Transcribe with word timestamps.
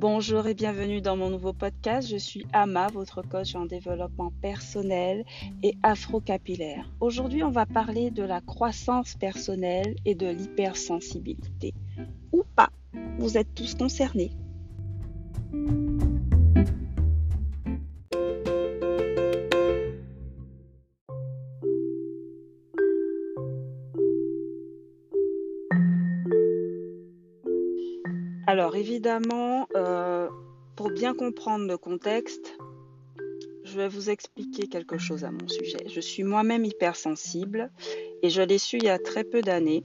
Bonjour 0.00 0.46
et 0.46 0.54
bienvenue 0.54 1.02
dans 1.02 1.14
mon 1.14 1.28
nouveau 1.28 1.52
podcast. 1.52 2.08
Je 2.08 2.16
suis 2.16 2.46
Ama, 2.54 2.86
votre 2.86 3.20
coach 3.20 3.54
en 3.54 3.66
développement 3.66 4.32
personnel 4.40 5.26
et 5.62 5.74
afro-capillaire. 5.82 6.88
Aujourd'hui, 7.00 7.44
on 7.44 7.50
va 7.50 7.66
parler 7.66 8.10
de 8.10 8.22
la 8.22 8.40
croissance 8.40 9.14
personnelle 9.14 9.96
et 10.06 10.14
de 10.14 10.26
l'hypersensibilité. 10.26 11.74
Ou 12.32 12.44
pas, 12.56 12.70
vous 13.18 13.36
êtes 13.36 13.54
tous 13.54 13.74
concernés. 13.74 14.30
Alors 28.50 28.74
évidemment, 28.74 29.49
pour 30.80 30.90
bien 30.90 31.12
comprendre 31.12 31.66
le 31.66 31.76
contexte, 31.76 32.56
je 33.64 33.76
vais 33.76 33.86
vous 33.86 34.08
expliquer 34.08 34.66
quelque 34.66 34.96
chose 34.96 35.24
à 35.24 35.30
mon 35.30 35.46
sujet. 35.46 35.76
Je 35.86 36.00
suis 36.00 36.22
moi-même 36.22 36.64
hypersensible 36.64 37.70
et 38.22 38.30
je 38.30 38.40
l'ai 38.40 38.56
su 38.56 38.78
il 38.78 38.84
y 38.84 38.88
a 38.88 38.98
très 38.98 39.22
peu 39.22 39.42
d'années. 39.42 39.84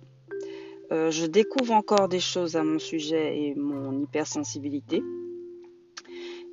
Euh, 0.93 1.11
je 1.11 1.25
découvre 1.25 1.73
encore 1.73 2.07
des 2.07 2.21
choses 2.21 2.55
à 2.55 2.63
mon 2.63 2.79
sujet 2.79 3.37
et 3.37 3.55
mon 3.55 4.03
hypersensibilité. 4.03 5.03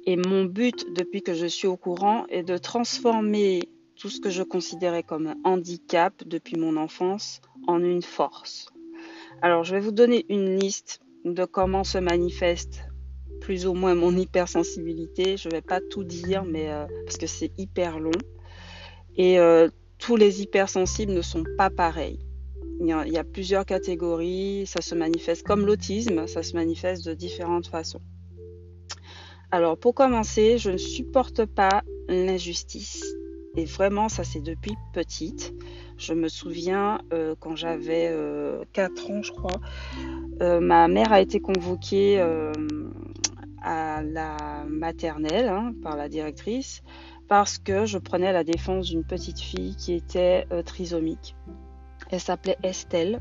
Et 0.07 0.17
mon 0.17 0.45
but 0.47 0.93
depuis 0.93 1.23
que 1.23 1.35
je 1.35 1.47
suis 1.47 1.69
au 1.69 1.77
courant 1.77 2.27
est 2.27 2.43
de 2.43 2.59
transformer 2.59 3.69
tout 3.95 4.09
ce 4.09 4.21
que 4.21 4.31
je 4.31 4.43
considérais 4.43 5.05
comme 5.05 5.29
un 5.29 5.37
handicap 5.45 6.15
depuis 6.27 6.57
mon 6.57 6.77
enfance 6.77 7.43
en 7.69 7.79
une 7.79 8.03
force. 8.03 8.71
Alors 9.41 9.63
je 9.63 9.77
vais 9.77 9.81
vous 9.81 9.93
donner 9.93 10.27
une 10.29 10.59
liste 10.59 11.01
de 11.25 11.45
comment 11.45 11.85
se 11.85 11.99
manifeste 11.99 12.83
plus 13.43 13.67
ou 13.67 13.75
moins 13.75 13.95
mon 13.95 14.17
hypersensibilité. 14.17 15.37
Je 15.37 15.49
ne 15.49 15.55
vais 15.55 15.61
pas 15.61 15.81
tout 15.91 16.05
dire, 16.05 16.45
mais 16.45 16.71
euh, 16.71 16.87
parce 17.05 17.19
que 17.19 17.27
c'est 17.27 17.53
hyper 17.59 17.99
long. 17.99 18.13
Et 19.17 19.39
euh, 19.39 19.69
tous 19.99 20.17
les 20.17 20.43
hypersensibles 20.43 21.13
ne 21.13 21.23
sont 21.23 21.45
pas 21.59 21.69
pareils. 21.69 22.21
Il 22.81 22.87
y, 22.87 23.19
a, 23.19 23.25
plusieurs 23.25 23.65
catégories. 23.65 24.65
Ça 24.67 24.81
se 24.81 24.95
manifeste 24.95 25.47
comme 25.47 25.67
l'autisme, 25.67 26.27
ça 26.27 26.43
se 26.43 26.55
manifeste 26.55 27.05
de 27.07 27.15
différentes 27.15 27.67
façons. 27.67 28.01
Alors, 29.53 29.79
pour 29.79 29.95
commencer, 29.95 30.59
je 30.59 30.71
ne 30.71 30.79
supporte 30.79 31.45
pas 31.45 31.83
l'injustice. 32.09 33.05
Et 33.57 33.67
vraiment, 33.67 34.09
ça 34.09 34.25
c'est 34.25 34.41
depuis 34.41 34.75
petite. 34.95 35.55
Je 35.99 36.15
me 36.15 36.29
souviens 36.29 37.03
euh, 37.13 37.35
quand 37.39 37.55
j'avais 37.55 38.09
euh, 38.11 38.65
4 38.73 39.11
ans, 39.11 39.23
je 39.23 39.33
crois, 39.33 39.61
ma 40.41 40.89
mère 40.89 41.13
a 41.13 41.21
été 41.21 41.39
convoquée 41.39 42.21
à 43.63 44.03
la 44.03 44.65
maternelle 44.69 45.49
hein, 45.49 45.73
par 45.83 45.97
la 45.97 46.09
directrice 46.09 46.83
parce 47.29 47.59
que 47.59 47.87
je 47.87 47.99
prenais 47.99 48.33
la 48.33 48.45
défense 48.45 48.89
d'une 48.89 49.05
petite 49.05 49.41
fille 49.41 49.75
qui 49.77 49.95
était 49.95 50.47
euh, 50.53 50.63
trisomique. 50.63 51.37
Elle 52.11 52.21
s'appelait 52.21 52.59
Estelle. 52.63 53.21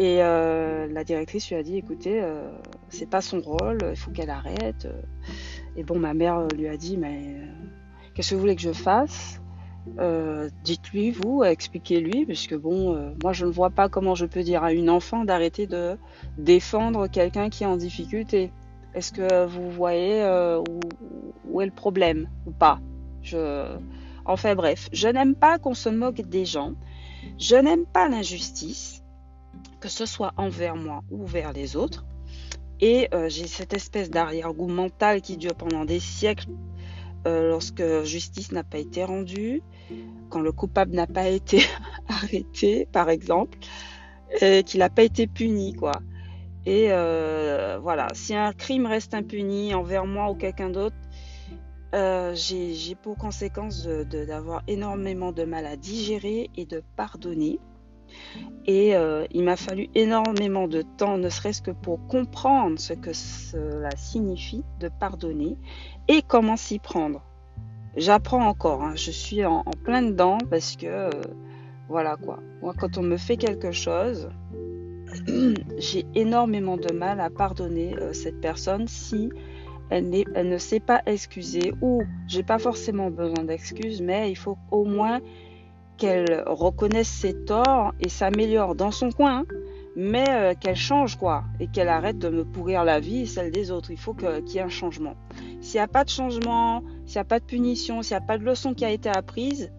Et 0.00 0.18
la 0.18 1.02
directrice 1.02 1.48
lui 1.48 1.56
a 1.56 1.62
dit 1.64 1.76
écoutez, 1.76 2.22
c'est 2.88 3.10
pas 3.10 3.20
son 3.20 3.40
rôle, 3.40 3.78
il 3.90 3.96
faut 3.96 4.12
qu'elle 4.12 4.30
arrête. 4.30 4.86
Et 5.74 5.82
bon, 5.82 5.98
ma 5.98 6.14
mère 6.14 6.46
lui 6.56 6.68
a 6.68 6.76
dit 6.76 6.96
mais 6.96 7.34
qu'est-ce 8.14 8.30
que 8.30 8.34
vous 8.36 8.40
voulez 8.40 8.54
que 8.54 8.62
je 8.62 8.72
fasse? 8.72 9.40
Euh, 9.98 10.48
dites-lui, 10.64 11.10
vous, 11.10 11.42
expliquez-lui, 11.42 12.26
puisque 12.26 12.54
bon, 12.54 12.94
euh, 12.94 13.10
moi 13.22 13.32
je 13.32 13.46
ne 13.46 13.50
vois 13.50 13.70
pas 13.70 13.88
comment 13.88 14.14
je 14.14 14.26
peux 14.26 14.42
dire 14.42 14.62
à 14.62 14.72
une 14.72 14.90
enfant 14.90 15.24
d'arrêter 15.24 15.66
de 15.66 15.96
défendre 16.36 17.08
quelqu'un 17.08 17.48
qui 17.48 17.64
est 17.64 17.66
en 17.66 17.76
difficulté. 17.76 18.52
Est-ce 18.98 19.12
que 19.12 19.46
vous 19.46 19.70
voyez 19.70 20.24
euh, 20.24 20.60
où, 21.48 21.60
est 21.60 21.66
le 21.66 21.70
problème 21.70 22.28
ou 22.46 22.50
pas? 22.50 22.80
Enfin 24.24 24.56
bref, 24.56 24.88
je 24.92 25.06
n'aime 25.06 25.36
pas 25.36 25.60
qu'on 25.60 25.74
se 25.74 25.88
moque 25.88 26.20
des 26.22 26.44
gens, 26.44 26.72
je 27.38 27.54
n'aime 27.54 27.86
pas 27.86 28.08
l'injustice, 28.08 29.04
que 29.78 29.88
ce 29.88 30.04
soit 30.04 30.32
envers 30.36 30.74
moi 30.74 31.04
ou 31.12 31.24
vers 31.24 31.52
les 31.52 31.76
autres, 31.76 32.06
et 32.80 33.08
euh, 33.14 33.28
j'ai 33.28 33.46
cette 33.46 33.72
espèce 33.72 34.10
d'arrière-goût 34.10 34.66
mental 34.66 35.20
qui 35.20 35.36
dure 35.36 35.54
pendant 35.54 35.84
des 35.84 36.00
siècles 36.00 36.50
euh, 37.28 37.50
lorsque 37.50 38.02
justice 38.02 38.50
n'a 38.50 38.64
pas 38.64 38.78
été 38.78 39.04
rendue, 39.04 39.62
quand 40.28 40.40
le 40.40 40.50
coupable 40.50 40.96
n'a 40.96 41.06
pas 41.06 41.28
été 41.28 41.62
arrêté, 42.08 42.88
par 42.90 43.10
exemple, 43.10 43.58
et 44.40 44.64
qu'il 44.64 44.80
n'a 44.80 44.90
pas 44.90 45.04
été 45.04 45.28
puni, 45.28 45.74
quoi. 45.74 45.92
Et 46.68 46.88
euh, 46.90 47.78
voilà, 47.80 48.08
si 48.12 48.34
un 48.34 48.52
crime 48.52 48.84
reste 48.84 49.14
impuni 49.14 49.74
envers 49.74 50.04
moi 50.04 50.30
ou 50.30 50.34
quelqu'un 50.34 50.68
d'autre, 50.68 50.96
euh, 51.94 52.34
j'ai 52.34 52.94
pour 52.94 53.16
conséquence 53.16 53.88
d'avoir 53.88 54.64
énormément 54.68 55.32
de 55.32 55.44
mal 55.44 55.64
à 55.64 55.76
digérer 55.78 56.50
et 56.58 56.66
de 56.66 56.82
pardonner. 56.94 57.58
Et 58.66 58.94
euh, 58.94 59.24
il 59.30 59.44
m'a 59.44 59.56
fallu 59.56 59.88
énormément 59.94 60.68
de 60.68 60.82
temps, 60.82 61.16
ne 61.16 61.30
serait-ce 61.30 61.62
que 61.62 61.70
pour 61.70 62.06
comprendre 62.06 62.78
ce 62.78 62.92
que 62.92 63.14
cela 63.14 63.88
signifie 63.96 64.62
de 64.78 64.90
pardonner 64.90 65.56
et 66.06 66.20
comment 66.20 66.58
s'y 66.58 66.78
prendre. 66.78 67.22
J'apprends 67.96 68.46
encore, 68.46 68.82
hein. 68.82 68.92
je 68.94 69.10
suis 69.10 69.42
en, 69.46 69.64
plein 69.84 70.02
dedans 70.02 70.36
parce 70.50 70.76
que 70.76 71.08
voilà 71.88 72.16
quoi. 72.16 72.40
Moi, 72.60 72.74
quand 72.78 72.98
on 72.98 73.02
me 73.02 73.16
fait 73.16 73.38
quelque 73.38 73.72
chose, 73.72 74.28
j'ai 75.78 76.06
énormément 76.14 76.76
de 76.76 76.92
mal 76.92 77.20
à 77.20 77.30
pardonner 77.30 77.96
euh, 77.98 78.12
cette 78.12 78.40
personne 78.40 78.86
si 78.88 79.30
elle, 79.90 80.10
ne 80.10 80.58
sait 80.58 80.80
pas 80.80 81.02
excuser 81.06 81.72
ou 81.80 82.02
j'ai 82.26 82.42
pas 82.42 82.58
forcément 82.58 83.10
besoin 83.10 83.44
d'excuses, 83.44 84.02
mais 84.02 84.30
il 84.30 84.36
faut 84.36 84.58
au 84.70 84.84
moins 84.84 85.20
qu'elle 85.96 86.44
reconnaisse 86.46 87.08
ses 87.08 87.34
torts 87.44 87.92
et 88.00 88.08
s'améliore 88.08 88.74
dans 88.74 88.90
son 88.90 89.10
coin, 89.10 89.44
mais 89.96 90.28
euh, 90.28 90.54
qu'elle 90.54 90.76
change 90.76 91.16
quoi 91.16 91.44
et 91.58 91.66
qu'elle 91.66 91.88
arrête 91.88 92.18
de 92.18 92.28
me 92.28 92.44
pourrir 92.44 92.84
la 92.84 93.00
vie 93.00 93.22
et 93.22 93.26
celle 93.26 93.50
des 93.50 93.70
autres. 93.70 93.90
Il 93.90 93.98
faut 93.98 94.14
qu'il 94.14 94.28
qu 94.44 94.52
y 94.52 94.58
ait 94.58 94.62
un 94.62 94.68
changement. 94.68 95.16
S'il 95.60 95.78
n'y 95.78 95.84
a 95.84 95.88
pas 95.88 96.04
de 96.04 96.10
changement, 96.10 96.82
s'il 97.06 97.16
n'y 97.16 97.22
a 97.22 97.24
pas 97.24 97.40
de 97.40 97.44
punition, 97.44 98.02
s'il 98.02 98.16
n'y 98.16 98.22
a 98.22 98.26
pas 98.26 98.38
de 98.38 98.44
leçon 98.44 98.74
qui 98.74 98.84
a 98.84 98.90
été 98.90 99.08
apprise, 99.08 99.72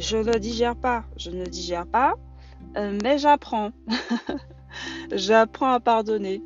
je 0.00 0.16
ne 0.16 0.38
digère 0.38 0.76
pas. 0.76 1.04
Je 1.18 1.30
ne 1.30 1.44
digère 1.44 1.86
pas, 1.86 2.14
euh, 2.76 2.96
mais 3.02 3.18
j'apprends. 3.18 3.72
j'apprends 5.12 5.72
à 5.72 5.80
pardonner. 5.80 6.42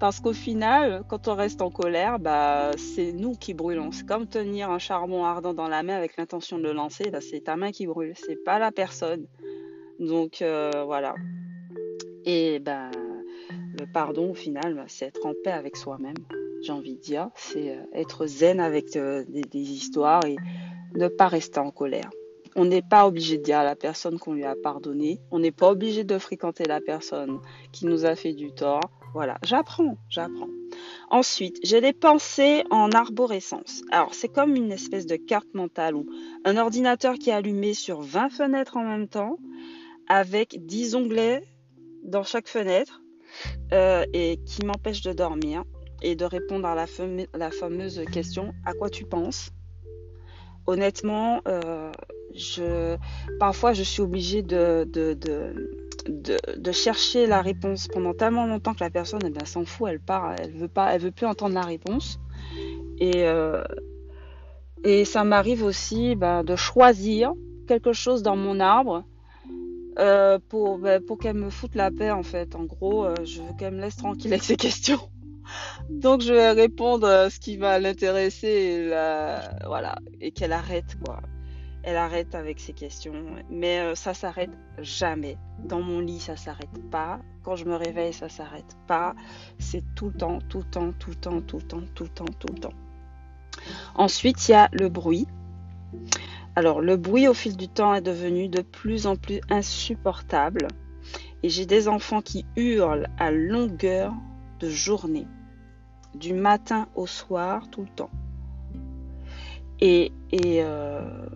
Parce 0.00 0.18
qu'au 0.18 0.32
final, 0.32 1.04
quand 1.08 1.28
on 1.28 1.34
reste 1.34 1.60
en 1.60 1.70
colère, 1.70 2.18
bah, 2.18 2.70
c'est 2.78 3.12
nous 3.12 3.32
qui 3.32 3.52
brûlons. 3.52 3.92
C'est 3.92 4.06
comme 4.06 4.26
tenir 4.26 4.70
un 4.70 4.78
charbon 4.78 5.24
ardent 5.24 5.52
dans 5.52 5.68
la 5.68 5.82
main 5.82 5.94
avec 5.94 6.16
l'intention 6.16 6.56
de 6.56 6.62
le 6.62 6.72
lancer. 6.72 7.10
Bah, 7.10 7.20
c'est 7.20 7.40
ta 7.40 7.56
main 7.56 7.70
qui 7.70 7.86
brûle, 7.86 8.14
c'est 8.16 8.42
pas 8.42 8.58
la 8.58 8.72
personne. 8.72 9.26
Donc 9.98 10.40
euh, 10.40 10.84
voilà. 10.86 11.14
Et 12.24 12.60
bah, 12.60 12.90
le 13.78 13.86
pardon, 13.92 14.30
au 14.30 14.34
final, 14.34 14.74
bah, 14.74 14.84
c'est 14.88 15.06
être 15.06 15.26
en 15.26 15.34
paix 15.44 15.52
avec 15.52 15.76
soi-même. 15.76 16.14
J'ai 16.62 16.72
envie 16.72 16.96
de 16.96 17.00
dire, 17.00 17.28
c'est 17.34 17.76
euh, 17.76 17.82
être 17.92 18.26
zen 18.26 18.58
avec 18.58 18.92
des 18.96 19.60
histoires 19.60 20.24
et 20.24 20.36
ne 20.94 21.08
pas 21.08 21.28
rester 21.28 21.60
en 21.60 21.70
colère. 21.70 22.10
On 22.56 22.64
n'est 22.64 22.82
pas 22.82 23.06
obligé 23.06 23.38
de 23.38 23.42
dire 23.42 23.58
à 23.58 23.64
la 23.64 23.76
personne 23.76 24.18
qu'on 24.18 24.34
lui 24.34 24.44
a 24.44 24.54
pardonné. 24.56 25.20
On 25.30 25.38
n'est 25.38 25.52
pas 25.52 25.70
obligé 25.70 26.04
de 26.04 26.18
fréquenter 26.18 26.64
la 26.64 26.80
personne 26.80 27.38
qui 27.72 27.86
nous 27.86 28.04
a 28.04 28.14
fait 28.16 28.32
du 28.32 28.52
tort. 28.52 28.90
Voilà, 29.12 29.38
j'apprends, 29.44 29.96
j'apprends. 30.08 30.48
Ensuite, 31.10 31.58
j'ai 31.64 31.80
des 31.80 31.92
pensées 31.92 32.64
en 32.70 32.90
arborescence. 32.92 33.82
Alors, 33.90 34.14
c'est 34.14 34.28
comme 34.28 34.54
une 34.54 34.70
espèce 34.70 35.06
de 35.06 35.16
carte 35.16 35.52
mentale 35.54 35.96
ou 35.96 36.06
un 36.44 36.56
ordinateur 36.56 37.14
qui 37.14 37.30
est 37.30 37.34
allumé 37.34 37.74
sur 37.74 38.02
20 38.02 38.30
fenêtres 38.30 38.76
en 38.76 38.84
même 38.84 39.08
temps, 39.08 39.38
avec 40.08 40.64
10 40.64 40.94
onglets 40.94 41.42
dans 42.04 42.22
chaque 42.22 42.48
fenêtre, 42.48 43.02
euh, 43.72 44.04
et 44.12 44.38
qui 44.44 44.64
m'empêche 44.64 45.02
de 45.02 45.12
dormir 45.12 45.64
et 46.02 46.14
de 46.14 46.24
répondre 46.24 46.66
à 46.66 46.74
la 46.74 47.50
fameuse 47.50 48.02
question 48.12 48.52
à 48.64 48.72
quoi 48.72 48.90
tu 48.90 49.04
penses? 49.04 49.50
Honnêtement, 50.66 51.40
euh, 51.48 51.90
parfois 53.38 53.72
je 53.72 53.82
suis 53.82 54.02
obligée 54.02 54.42
de, 54.42 54.86
chercher 56.72 57.26
la 57.26 57.42
réponse 57.42 57.88
pendant 57.88 58.14
tellement 58.14 58.46
longtemps 58.46 58.74
que 58.74 58.84
la 58.84 58.90
personne 58.90 59.20
eh 59.24 59.46
s'en 59.46 59.64
fout, 59.64 59.88
elle 59.90 60.00
part, 60.00 60.34
elle 60.38 60.52
veut 60.52 60.68
pas, 60.68 60.94
elle 60.94 61.00
veut 61.00 61.10
plus 61.10 61.26
entendre 61.26 61.54
la 61.54 61.62
réponse. 61.62 62.18
Et, 62.98 63.24
euh, 63.24 63.62
ça 65.04 65.24
m'arrive 65.24 65.62
aussi 65.62 66.14
ben, 66.14 66.42
de 66.42 66.56
choisir 66.56 67.32
quelque 67.66 67.92
chose 67.92 68.22
dans 68.22 68.36
mon 68.36 68.60
arbre 68.60 69.04
euh, 69.98 70.38
pour, 70.48 70.78
ben, 70.78 71.04
pour 71.04 71.18
qu'elle 71.18 71.36
me 71.36 71.50
foute 71.50 71.74
la 71.74 71.90
paix 71.90 72.10
en 72.10 72.22
fait. 72.22 72.54
En 72.54 72.64
gros, 72.64 73.04
euh, 73.04 73.14
je 73.24 73.42
veux 73.42 73.52
qu'elle 73.58 73.74
me 73.74 73.80
laisse 73.80 73.96
tranquille 73.96 74.32
avec 74.32 74.42
ses 74.42 74.56
questions. 74.56 75.00
Donc 75.90 76.22
je 76.22 76.32
vais 76.32 76.52
répondre 76.52 77.06
à 77.06 77.28
ce 77.28 77.40
qui 77.40 77.56
va 77.56 77.78
l'intéresser, 77.78 78.48
et 78.48 78.88
voilà, 79.66 79.96
et 80.20 80.30
qu'elle 80.30 80.52
arrête 80.52 80.96
quoi. 81.04 81.20
Elle 81.82 81.96
arrête 81.96 82.34
avec 82.34 82.60
ses 82.60 82.72
questions. 82.72 83.14
Mais 83.50 83.80
euh, 83.80 83.94
ça 83.94 84.14
s'arrête 84.14 84.50
jamais. 84.78 85.36
Dans 85.64 85.80
mon 85.80 86.00
lit, 86.00 86.20
ça 86.20 86.36
s'arrête 86.36 86.90
pas. 86.90 87.20
Quand 87.42 87.56
je 87.56 87.64
me 87.64 87.74
réveille, 87.74 88.12
ça 88.12 88.28
s'arrête 88.28 88.76
pas. 88.86 89.14
C'est 89.58 89.84
tout 89.94 90.06
le 90.06 90.14
temps, 90.14 90.38
tout 90.48 90.58
le 90.58 90.64
temps, 90.64 90.92
tout 90.98 91.10
le 91.10 91.16
temps, 91.16 91.40
tout 91.40 91.58
le 91.58 91.62
temps, 91.62 91.82
tout 91.94 92.04
le 92.04 92.10
temps, 92.10 92.24
tout 92.38 92.52
le 92.52 92.60
temps. 92.60 92.74
Ensuite, 93.94 94.48
il 94.48 94.52
y 94.52 94.54
a 94.54 94.68
le 94.72 94.88
bruit. 94.88 95.26
Alors, 96.56 96.80
le 96.80 96.96
bruit 96.96 97.28
au 97.28 97.34
fil 97.34 97.56
du 97.56 97.68
temps 97.68 97.94
est 97.94 98.02
devenu 98.02 98.48
de 98.48 98.62
plus 98.62 99.06
en 99.06 99.16
plus 99.16 99.40
insupportable. 99.50 100.68
Et 101.42 101.48
j'ai 101.48 101.66
des 101.66 101.88
enfants 101.88 102.20
qui 102.20 102.44
hurlent 102.56 103.08
à 103.18 103.30
longueur 103.30 104.12
de 104.60 104.68
journée, 104.68 105.26
du 106.14 106.34
matin 106.34 106.86
au 106.94 107.06
soir, 107.06 107.70
tout 107.70 107.82
le 107.82 107.88
temps. 107.88 108.10
Et, 109.80 110.12
euh, 110.34 111.26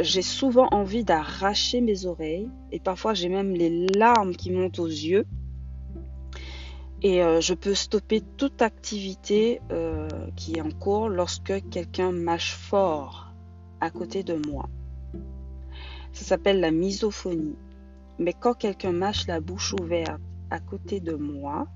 j'ai 0.00 0.22
souvent 0.22 0.68
envie 0.70 1.04
d'arracher 1.04 1.80
mes 1.80 2.06
oreilles 2.06 2.50
et 2.72 2.80
parfois 2.80 3.14
j'ai 3.14 3.28
même 3.28 3.54
les 3.54 3.86
larmes 3.88 4.34
qui 4.34 4.50
montent 4.50 4.78
aux 4.78 4.86
yeux. 4.86 5.26
Et 7.00 7.22
euh, 7.22 7.40
je 7.40 7.54
peux 7.54 7.74
stopper 7.74 8.22
toute 8.36 8.60
activité 8.60 9.60
euh, 9.70 10.08
qui 10.34 10.56
est 10.56 10.60
en 10.60 10.70
cours 10.70 11.08
lorsque 11.08 11.68
quelqu'un 11.70 12.10
mâche 12.10 12.54
fort 12.54 13.32
à 13.80 13.90
côté 13.90 14.24
de 14.24 14.34
moi. 14.48 14.68
Ça 16.12 16.24
s'appelle 16.24 16.58
la 16.58 16.72
misophonie. 16.72 17.56
Mais 18.18 18.32
quand 18.32 18.54
quelqu'un 18.54 18.90
mâche 18.90 19.28
la 19.28 19.40
bouche 19.40 19.74
ouverte 19.80 20.20
à 20.50 20.58
côté 20.58 20.98
de 20.98 21.14
moi, 21.14 21.68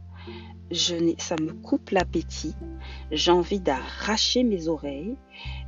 ça 0.72 1.36
me 1.40 1.52
coupe 1.52 1.90
l'appétit. 1.90 2.54
J'ai 3.10 3.30
envie 3.30 3.60
d'arracher 3.60 4.42
mes 4.42 4.66
oreilles 4.68 5.16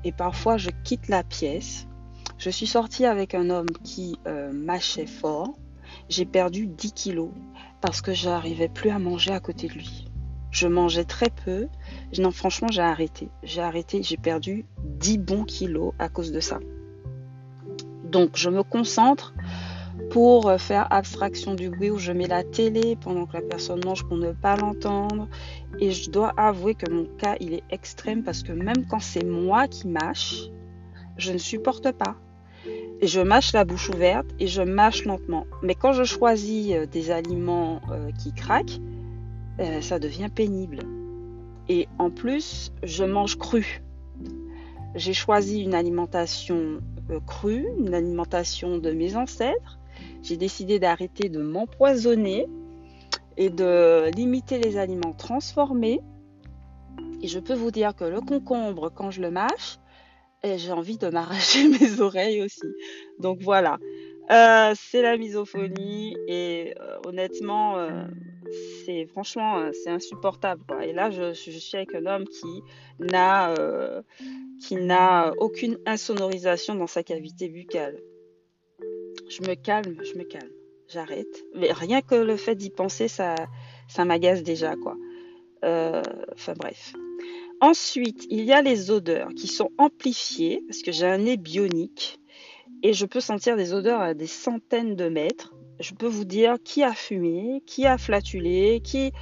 et 0.02 0.12
parfois 0.12 0.56
je 0.56 0.70
quitte 0.82 1.08
la 1.08 1.22
pièce. 1.22 1.86
Je 2.38 2.50
suis 2.50 2.66
sortie 2.66 3.06
avec 3.06 3.34
un 3.34 3.50
homme 3.50 3.70
qui 3.82 4.19
euh, 4.26 4.52
mâchait 4.52 5.06
fort. 5.06 5.54
J'ai 6.08 6.25
perdu 6.25 6.66
10 6.66 6.92
kilos 6.92 7.31
parce 7.81 8.00
que 8.00 8.12
je 8.12 8.28
n'arrivais 8.28 8.69
plus 8.69 8.90
à 8.90 8.98
manger 8.98 9.32
à 9.32 9.40
côté 9.40 9.69
de 9.69 9.75
lui. 9.75 10.06
Je 10.50 10.69
mangeais 10.69 11.04
très 11.04 11.31
peu. 11.31 11.69
Franchement, 12.32 12.69
j'ai 12.70 12.82
arrêté. 12.82 13.28
J'ai 13.42 13.60
arrêté. 13.60 14.02
J'ai 14.02 14.16
perdu 14.16 14.66
10 14.84 15.19
bons 15.19 15.44
kilos 15.44 15.92
à 15.98 16.08
cause 16.08 16.32
de 16.32 16.40
ça. 16.40 16.60
Donc, 18.04 18.36
je 18.36 18.50
me 18.50 18.62
concentre 18.62 19.34
pour 20.10 20.52
faire 20.60 20.92
abstraction 20.92 21.54
du 21.54 21.70
bruit 21.70 21.90
où 21.90 21.98
je 21.98 22.12
mets 22.12 22.26
la 22.26 22.44
télé 22.44 22.96
pendant 22.96 23.26
que 23.26 23.34
la 23.34 23.42
personne 23.42 23.81
mange 23.84 24.04
pour 24.04 24.16
ne 24.16 24.32
pas 24.32 24.56
l'entendre. 24.56 25.28
Et 25.81 25.90
je 25.90 26.10
dois 26.10 26.32
avouer 26.36 26.75
que 26.75 26.90
mon 26.90 27.06
cas, 27.19 27.36
il 27.40 27.54
est 27.54 27.64
extrême 27.70 28.22
parce 28.22 28.42
que 28.42 28.52
même 28.52 28.86
quand 28.88 29.00
c'est 29.00 29.25
moi 29.25 29.66
qui 29.66 29.88
mâche, 29.88 30.50
je 31.16 31.32
ne 31.32 31.38
supporte 31.38 31.93
pas. 31.93 32.16
Et 33.00 33.06
je 33.06 33.20
mâche 33.20 33.52
la 33.52 33.64
bouche 33.64 33.90
ouverte 33.90 34.26
et 34.38 34.46
je 34.46 34.62
mâche 34.62 35.05
lentement. 35.05 35.46
Mais 35.62 35.75
quand 35.75 35.93
je 35.93 36.05
choisis 36.05 36.72
euh, 36.72 36.87
des 36.87 37.11
aliments 37.11 37.81
euh, 37.90 38.11
qui 38.12 38.32
craquent, 38.32 38.81
euh, 39.61 39.81
ça 39.81 39.99
devient 39.99 40.28
pénible. 40.34 40.78
Et 41.69 41.88
en 41.99 42.11
plus, 42.11 42.72
je 42.82 43.05
mange 43.05 43.37
cru. 43.37 43.82
J'ai 44.94 45.14
choisi 45.14 45.61
une 45.61 45.75
alimentation 45.75 46.81
crue, 47.26 47.67
une 47.78 47.94
alimentation 47.94 48.78
de 48.78 48.90
mes 48.93 49.17
ancêtres 49.17 49.78
j'ai 50.25 50.38
décidé 50.38 50.78
d'arrêter 50.78 51.28
de 51.28 51.43
m'empoisonner 51.43 52.46
et 53.37 53.50
de 53.50 54.10
limiter 54.17 54.58
les 54.58 54.78
aliments 54.78 55.12
transformés. 55.12 56.00
Et 57.20 57.28
je 57.28 57.38
peux 57.38 57.55
vous 57.55 57.70
dire 57.70 57.94
que 57.94 58.05
le 58.05 58.20
concombre, 58.20 58.90
quand 58.94 59.10
je 59.10 59.20
le 59.20 59.31
mâche, 59.31 59.78
eh, 60.44 60.58
j'ai 60.58 60.73
envie 60.73 60.99
de 60.99 61.08
m'arracher 61.08 61.69
mes 61.81 62.00
oreilles 62.00 62.43
aussi. 62.43 62.67
Donc 63.19 63.41
voilà, 63.41 63.79
euh, 64.31 64.75
c'est 64.76 65.02
la 65.02 65.17
misophonie 65.17 66.17
et 66.29 66.75
euh, 66.81 66.99
honnêtement, 67.06 67.79
euh, 67.79 68.05
c'est 68.85 69.06
franchement, 69.06 69.70
c'est 69.73 69.91
insupportable. 69.91 70.62
Et 70.82 70.93
là, 70.93 71.11
je, 71.11 71.32
je, 71.32 71.58
suis 71.58 71.76
avec 71.76 71.94
un 71.94 72.06
homme 72.06 72.25
qui 72.26 72.62
n'a 73.00 73.55
qui 74.61 74.76
n'a 74.76 75.32
aucune 75.38 75.79
insonorisation 75.87 76.75
dans 76.75 76.87
sa 76.87 77.02
cavité 77.02 77.49
buccale 77.49 77.99
je 79.29 79.41
me 79.43 79.55
calme, 79.55 79.96
je 80.02 80.19
me 80.19 80.25
calme, 80.25 80.50
j'arrête. 80.88 81.44
Mais 81.55 81.73
rien 81.73 82.02
que 82.02 82.14
le 82.14 82.37
fait 82.37 82.55
d'y 82.55 82.70
penser, 82.70 83.08
ça, 83.08 83.35
ça 83.88 84.05
m'agace 84.05 84.43
déjà, 84.43 84.76
quoi. 84.76 84.96
Enfin 85.62 86.52
bref. 86.58 86.94
Ensuite, 87.64 88.26
il 88.28 88.44
y 88.44 88.52
a 88.52 88.61
les 88.61 88.90
odeurs 88.90 89.31
qui 89.34 89.46
sont 89.46 89.70
amplifiées 89.78 90.62
parce 90.69 90.82
que 90.82 90.93
j'ai 90.93 91.06
un 91.06 91.16
nez 91.16 91.38
bionique 91.38 92.20
et 92.82 92.93
je 92.93 93.06
peux 93.06 93.20
sentir 93.20 93.56
des 93.56 93.72
odeurs 93.72 94.02
à 94.02 94.12
des 94.12 94.26
centaines 94.26 94.96
de 94.96 95.08
mètres. 95.08 95.55
Je 95.81 95.94
peux 95.94 96.06
vous 96.06 96.26
dire 96.26 96.56
qui 96.62 96.82
a 96.82 96.93
fumé, 96.93 97.62
qui 97.64 97.87
a 97.87 97.96
flatulé, 97.96 98.82
qui 98.84 99.12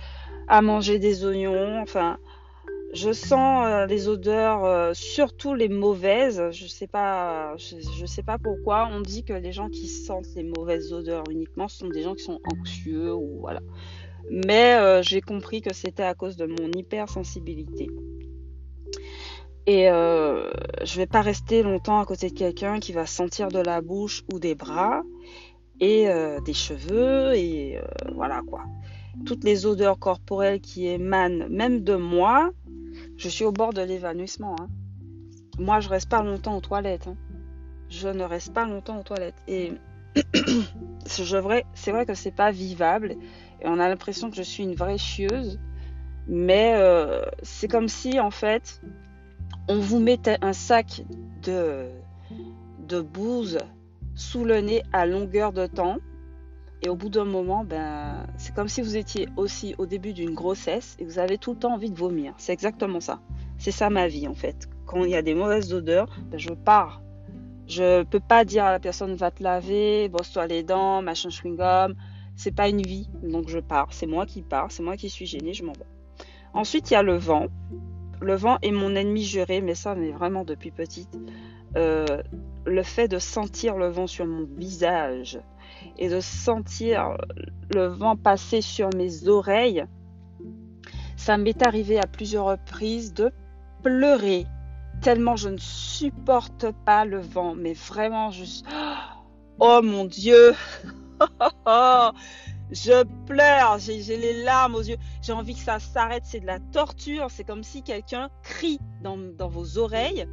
a 0.49 0.61
mangé 0.61 0.99
des 0.99 1.25
oignons, 1.25 1.81
enfin 1.83 2.19
je 2.93 3.13
sens 3.13 3.65
euh, 3.65 3.87
les 3.87 4.09
odeurs, 4.09 4.65
euh, 4.65 4.91
surtout 4.93 5.55
les 5.55 5.69
mauvaises. 5.69 6.43
Je 6.51 6.67
sais 6.67 6.89
je, 6.97 8.07
sais 8.07 8.23
pas 8.25 8.39
pourquoi. 8.43 8.89
On 8.91 9.03
dit 9.03 9.23
que 9.23 9.35
les 9.35 9.53
gens 9.53 9.69
qui 9.69 9.87
sentent 9.87 10.35
les 10.35 10.43
mauvaises 10.43 10.93
odeurs 10.93 11.23
uniquement 11.31 11.69
sont 11.69 11.89
des 11.91 12.03
gens 12.03 12.17
qui 12.17 12.25
sont 12.25 12.41
anxieux 12.53 13.15
ou 13.15 13.39
voilà. 13.39 13.61
Mais 14.31 14.75
euh, 14.75 15.01
j'ai 15.01 15.21
compris 15.21 15.61
que 15.61 15.73
c'était 15.73 16.03
à 16.03 16.15
cause 16.15 16.37
de 16.37 16.47
mon 16.47 16.73
hypersensibilité. 16.73 17.89
Et 19.67 19.87
je 19.87 20.97
vais 20.97 21.07
pas 21.07 21.23
rester 21.23 21.63
longtemps 21.63 22.01
à 22.01 22.05
côté 22.05 22.31
de 22.31 22.35
quelqu'un 22.35 22.81
qui 22.81 22.93
va 22.93 23.07
sentir 23.07 23.49
de 23.49 23.61
la 23.61 23.81
bouche 23.81 24.25
ou 24.33 24.39
des 24.39 24.55
bras 24.55 25.03
et 25.81 26.09
des 26.45 26.55
cheveux 26.55 27.35
et 27.37 27.79
voilà 28.15 28.41
quoi. 28.47 28.65
Toutes 29.27 29.45
les 29.45 29.67
odeurs 29.67 29.99
corporelles 29.99 30.61
qui 30.61 30.89
émanent 30.89 31.47
même 31.49 31.85
de 31.85 31.95
moi, 31.95 32.51
je 33.17 33.29
suis 33.29 33.45
au 33.45 33.53
bord 33.53 33.73
de 33.73 33.83
l'évanouissement. 33.83 34.57
Hein. 34.59 34.69
Moi, 35.59 35.81
je 35.81 35.89
reste 35.89 36.09
pas 36.09 36.23
longtemps 36.23 36.57
aux 36.57 36.61
toilettes. 36.61 37.09
Hein. 37.09 37.17
Je 37.89 38.09
ne 38.09 38.25
reste 38.25 38.53
pas 38.55 38.67
longtemps 38.67 38.99
aux 38.99 39.03
toilettes. 39.03 39.41
Et 39.47 39.73
c'est 41.07 41.23
vrai, 41.41 41.65
vrai 41.87 42.07
que 42.07 42.15
c'est 42.15 42.35
pas 42.35 42.51
vivable. 42.51 43.17
Et 43.61 43.67
on 43.67 43.79
a 43.79 43.89
l'impression 43.89 44.31
que 44.31 44.37
je 44.37 44.43
suis 44.43 44.63
une 44.63 44.75
vraie 44.75 44.99
chieuse. 44.99 45.61
Mais 46.27 46.73
euh, 46.77 47.25
c'est 47.43 47.69
comme 47.69 47.89
si, 47.89 48.19
en 48.19 48.31
fait, 48.31 48.81
on 49.69 49.79
vous 49.79 50.01
mettait 50.01 50.39
un 50.43 50.53
sac 50.53 51.03
de, 51.43 51.89
de 52.87 53.01
bouse 53.01 53.59
sous 54.15 54.45
le 54.45 54.61
nez 54.61 54.83
à 54.93 55.07
longueur 55.07 55.53
de 55.53 55.67
temps. 55.67 55.97
Et 56.85 56.89
au 56.89 56.97
bout 56.97 57.11
d'un 57.11 57.25
moment, 57.25 57.65
ben, 57.65 58.27
c'est 58.37 58.55
comme 58.55 58.69
si 58.69 58.83
vous 58.83 58.97
étiez 58.97 59.29
aussi 59.37 59.77
au 59.79 59.87
début 59.87 60.13
d'une 60.13 60.35
grossesse 60.35 60.97
et 60.99 61.05
vous 61.05 61.21
avez 61.21 61.39
tout 61.39 61.53
le 61.53 61.59
temps 61.59 61.75
envie 61.75 61.91
de 61.91 61.99
vomir. 61.99 62.35
C'est 62.39 62.53
exactement 62.53 62.99
ça. 62.99 63.21
C'est 63.57 63.71
ça 63.71 63.89
ma 63.89 64.09
vie 64.09 64.27
en 64.27 64.35
fait. 64.35 64.69
Quand 64.87 65.05
il 65.05 65.11
y 65.11 65.15
a 65.15 65.23
des 65.23 65.35
mauvaises 65.35 65.73
odeurs, 65.73 66.09
ben, 66.31 66.39
je 66.39 66.51
pars. 66.51 67.01
Je 67.69 68.03
peux 68.03 68.21
pas 68.21 68.45
dire 68.45 68.65
à 68.65 68.73
la 68.73 68.81
personne 68.81 69.15
va 69.15 69.31
te 69.31 69.43
laver, 69.43 70.09
brosse-toi 70.09 70.49
les 70.49 70.65
dents, 70.65 71.03
machin 71.03 71.29
chewing-gum. 71.29 71.95
C'est 72.35 72.51
pas 72.51 72.69
une 72.69 72.83
vie, 72.83 73.09
donc 73.23 73.49
je 73.49 73.61
pars. 73.61 73.93
C'est 73.93 74.07
moi 74.07 74.27
qui 74.27 74.43
pars, 74.43 74.73
c'est 74.73 74.83
moi 74.83 74.97
qui 74.97 75.09
suis 75.09 75.27
gênée, 75.27 75.55
je 75.55 75.65
m'en 75.65 75.73
vais. 75.73 75.87
Ensuite, 76.53 76.91
il 76.91 76.95
y 76.95 76.97
a 76.97 77.03
le 77.03 77.17
vent. 77.17 77.47
Le 78.23 78.35
vent 78.35 78.59
est 78.63 78.71
mon 78.71 78.95
ennemi 78.95 79.25
juré, 79.25 79.61
mais 79.61 79.75
ça, 79.75 79.95
mais 79.95 80.13
vraiment 80.13 80.45
depuis 80.45 80.71
petite. 80.71 81.19
Euh, 81.77 82.23
le 82.65 82.83
fait 82.83 83.09
de 83.09 83.19
sentir 83.19 83.77
le 83.77 83.89
vent 83.89 84.07
sur 84.07 84.27
mon 84.27 84.47
visage, 84.57 85.41
et 85.99 86.09
de 86.09 86.21
sentir 86.21 87.17
le 87.75 87.87
vent 87.87 88.17
passer 88.17 88.61
sur 88.61 88.89
mes 88.97 89.29
oreilles, 89.29 89.85
ça 91.17 91.37
m'est 91.37 91.67
arrivé 91.67 91.99
à 91.99 92.07
plusieurs 92.07 92.47
reprises 92.47 93.13
de 93.13 93.33
pleurer 93.83 94.47
tellement 95.03 95.37
je 95.37 95.49
ne 95.49 95.59
supporte 95.59 96.67
pas 96.87 97.05
le 97.05 97.21
vent, 97.21 97.55
mais 97.55 97.75
vraiment 97.75 98.31
juste 98.31 98.65
oh 99.59 99.81
mon 99.83 100.05
Dieu, 100.05 100.55
je 102.73 103.05
pleure, 103.27 103.79
j'ai 103.79 104.17
les 104.17 104.43
larmes 104.43 104.75
aux 104.75 104.83
yeux, 104.83 104.97
j'ai 105.21 105.33
envie 105.33 105.55
que 105.55 105.61
ça 105.61 105.79
s'arrête, 105.79 106.25
c'est 106.25 106.41
de 106.41 106.47
la 106.47 106.59
torture, 106.59 107.27
c'est 107.31 107.45
comme 107.45 107.63
si 107.63 107.83
quelqu'un 107.83 108.31
crie 108.43 108.81
dans, 109.03 109.17
vos 109.49 109.79
oreilles 109.79 110.27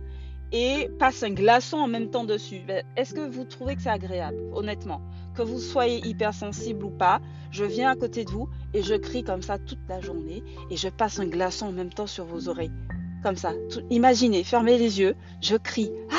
et 0.52 0.90
passe 0.98 1.22
un 1.22 1.32
glaçon 1.32 1.78
en 1.78 1.88
même 1.88 2.10
temps 2.10 2.24
dessus. 2.24 2.62
Ben, 2.66 2.84
est-ce 2.96 3.14
que 3.14 3.30
vous 3.30 3.44
trouvez 3.44 3.76
que 3.76 3.82
c'est 3.82 3.90
agréable, 3.90 4.38
honnêtement? 4.54 5.02
Que 5.36 5.42
vous 5.42 5.60
soyez 5.60 6.06
hypersensible 6.08 6.86
ou 6.86 6.90
pas, 6.90 7.20
je 7.52 7.66
viens 7.66 7.90
à 7.92 7.96
côté 7.96 8.24
de 8.24 8.32
vous 8.32 8.50
et 8.74 8.82
je 8.82 8.96
crie 8.96 9.24
comme 9.24 9.42
ça 9.42 9.60
toute 9.60 9.80
la 9.88 10.00
journée 10.00 10.44
et 10.72 10.78
je 10.78 10.88
passe 10.88 11.20
un 11.20 11.28
glaçon 11.28 11.68
en 11.68 11.72
même 11.72 11.94
temps 11.94 12.08
sur 12.08 12.26
vos 12.26 12.48
oreilles. 12.48 12.72
Comme 13.22 13.36
ça. 13.36 13.52
imaginez, 13.90 14.46
fermez 14.46 14.78
les 14.78 15.02
yeux, 15.02 15.16
je 15.42 15.58
crie. 15.58 15.92
Ah 16.10 16.16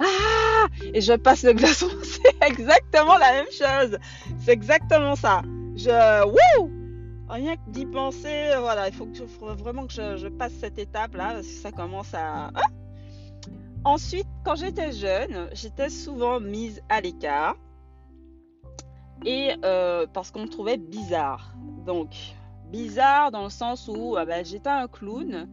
Ah 0.00 0.66
Et 0.92 1.00
je 1.00 1.12
passe 1.12 1.44
le 1.44 1.52
glaçon. 1.52 1.88
Exactement 2.46 3.18
la 3.18 3.32
même 3.32 3.50
chose. 3.50 3.98
C'est 4.38 4.52
exactement 4.52 5.16
ça. 5.16 5.42
Je. 5.74 6.24
Wouh 6.26 6.70
Rien 7.28 7.56
que 7.56 7.70
d'y 7.70 7.86
penser, 7.86 8.52
voilà, 8.60 8.86
il 8.86 8.94
faut, 8.94 9.08
vraiment 9.56 9.88
que 9.88 9.92
je, 9.92 10.28
passe 10.28 10.52
cette 10.60 10.78
étape 10.78 11.16
là, 11.16 11.32
parce 11.32 11.46
que 11.46 11.52
ça 11.54 11.72
commence 11.72 12.14
à. 12.14 12.50
Ah 12.54 12.60
Ensuite, 13.84 14.26
quand 14.44 14.54
j'étais 14.56 14.92
jeune, 14.92 15.48
j'étais 15.52 15.90
souvent 15.90 16.40
mise 16.40 16.82
à 16.88 17.00
l'écart 17.00 17.56
et 19.24 19.54
euh, 19.64 20.06
parce 20.12 20.30
qu'on 20.30 20.42
me 20.42 20.48
trouvait 20.48 20.76
bizarre. 20.76 21.52
Donc, 21.84 22.14
bizarre 22.70 23.30
dans 23.30 23.44
le 23.44 23.50
sens 23.50 23.88
où 23.88 24.16
ah 24.16 24.24
ben, 24.24 24.44
j'étais 24.44 24.68
un 24.68 24.88
clown. 24.88 25.48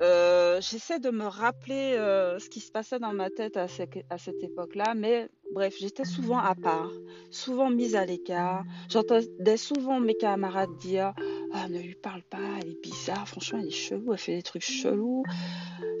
Euh, 0.00 0.60
j'essaie 0.60 1.00
de 1.00 1.10
me 1.10 1.24
rappeler 1.24 1.94
euh, 1.96 2.38
ce 2.38 2.48
qui 2.48 2.60
se 2.60 2.70
passait 2.70 3.00
dans 3.00 3.12
ma 3.12 3.30
tête 3.30 3.56
à, 3.56 3.66
cette 3.66 4.42
époque-là, 4.42 4.94
mais 4.94 5.28
bref, 5.52 5.74
j'étais 5.80 6.04
souvent 6.04 6.38
à 6.38 6.54
part, 6.54 6.90
souvent 7.30 7.68
mise 7.68 7.96
à 7.96 8.04
l'écart. 8.04 8.64
J'entendais 8.88 9.56
souvent 9.56 9.98
mes 9.98 10.14
camarades 10.14 10.76
dire 10.78 11.14
Ah, 11.52 11.68
ne 11.68 11.80
lui 11.80 11.96
parle 11.96 12.22
pas, 12.22 12.38
elle 12.60 12.70
est 12.70 12.82
bizarre, 12.82 13.26
franchement, 13.26 13.58
elle 13.60 13.68
est 13.68 13.70
chelou, 13.70 14.12
elle 14.12 14.18
fait 14.18 14.36
des 14.36 14.42
trucs 14.42 14.62
chelous. 14.64 15.24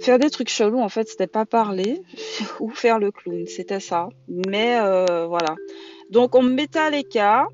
Faire 0.00 0.20
des 0.20 0.30
trucs 0.30 0.48
chelous, 0.48 0.78
en 0.78 0.88
fait, 0.88 1.08
c'était 1.08 1.26
pas 1.26 1.44
parler 1.44 2.00
ou 2.60 2.70
faire 2.70 3.00
le 3.00 3.10
clown, 3.10 3.46
c'était 3.46 3.80
ça. 3.80 4.08
Mais 4.28 4.78
euh, 4.80 5.26
voilà. 5.26 5.56
Donc, 6.10 6.36
on 6.36 6.42
me 6.42 6.52
mettait 6.52 6.78
à 6.78 6.90
l'écart. 6.90 7.48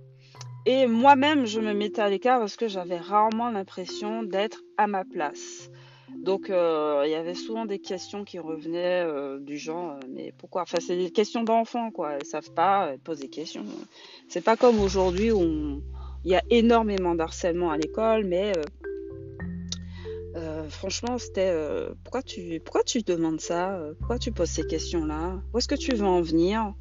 Et 0.67 0.87
moi-même, 0.87 1.45
je 1.45 1.61
me 1.61 1.75
mettais 1.75 2.01
à 2.01 2.09
l'écart 2.09 2.39
parce 2.39 2.57
que 2.57 2.69
j'avais 2.69 2.97
rarement 2.97 3.51
l'impression 3.51 4.23
d'être 4.23 4.63
à 4.79 4.87
ma 4.87 5.05
place. 5.05 5.69
Donc, 6.11 6.51
euh, 6.51 7.03
il 7.07 7.11
y 7.11 7.15
avait 7.15 7.35
souvent 7.35 7.65
des 7.65 7.79
questions 7.79 8.25
qui 8.25 8.39
revenaient 8.39 9.03
euh, 9.03 9.39
du 9.39 9.57
genre, 9.57 9.93
euh, 9.93 10.07
mais 10.11 10.33
pourquoi? 10.37 10.63
Enfin, 10.63 10.79
c'est 10.81 10.97
des 10.97 11.11
questions 11.11 11.45
d'enfants, 11.45 11.91
quoi. 11.91 12.17
Ils 12.21 12.27
savent 12.27 12.53
pas, 12.53 12.93
ils 12.93 12.99
posent 13.01 13.21
des 13.21 13.29
questions. 13.29 13.65
C'est 14.29 14.45
pas 14.45 14.57
comme 14.57 14.81
aujourd'hui 14.81 15.33
où 15.33 15.83
il 16.25 16.31
y 16.31 16.35
a 16.35 16.43
énormément 16.51 17.15
d'harcèlement 17.15 17.71
à 17.71 17.77
l'école, 17.77 18.25
mais 18.25 18.53
franchement, 20.71 21.19
c'était 21.19 21.55
pourquoi 22.03 22.23
tu 22.23 22.61
pourquoi 22.65 22.83
tu 22.83 23.03
demandes 23.03 23.41
ça? 23.41 23.79
Pourquoi 23.99 24.19
tu 24.19 24.33
poses 24.33 24.49
ces 24.49 24.67
questions-là? 24.67 25.43
Où 25.53 25.59
est-ce 25.59 25.69
que 25.69 25.75
tu 25.75 25.95
veux 25.95 26.07
en 26.07 26.23
venir? 26.23 26.73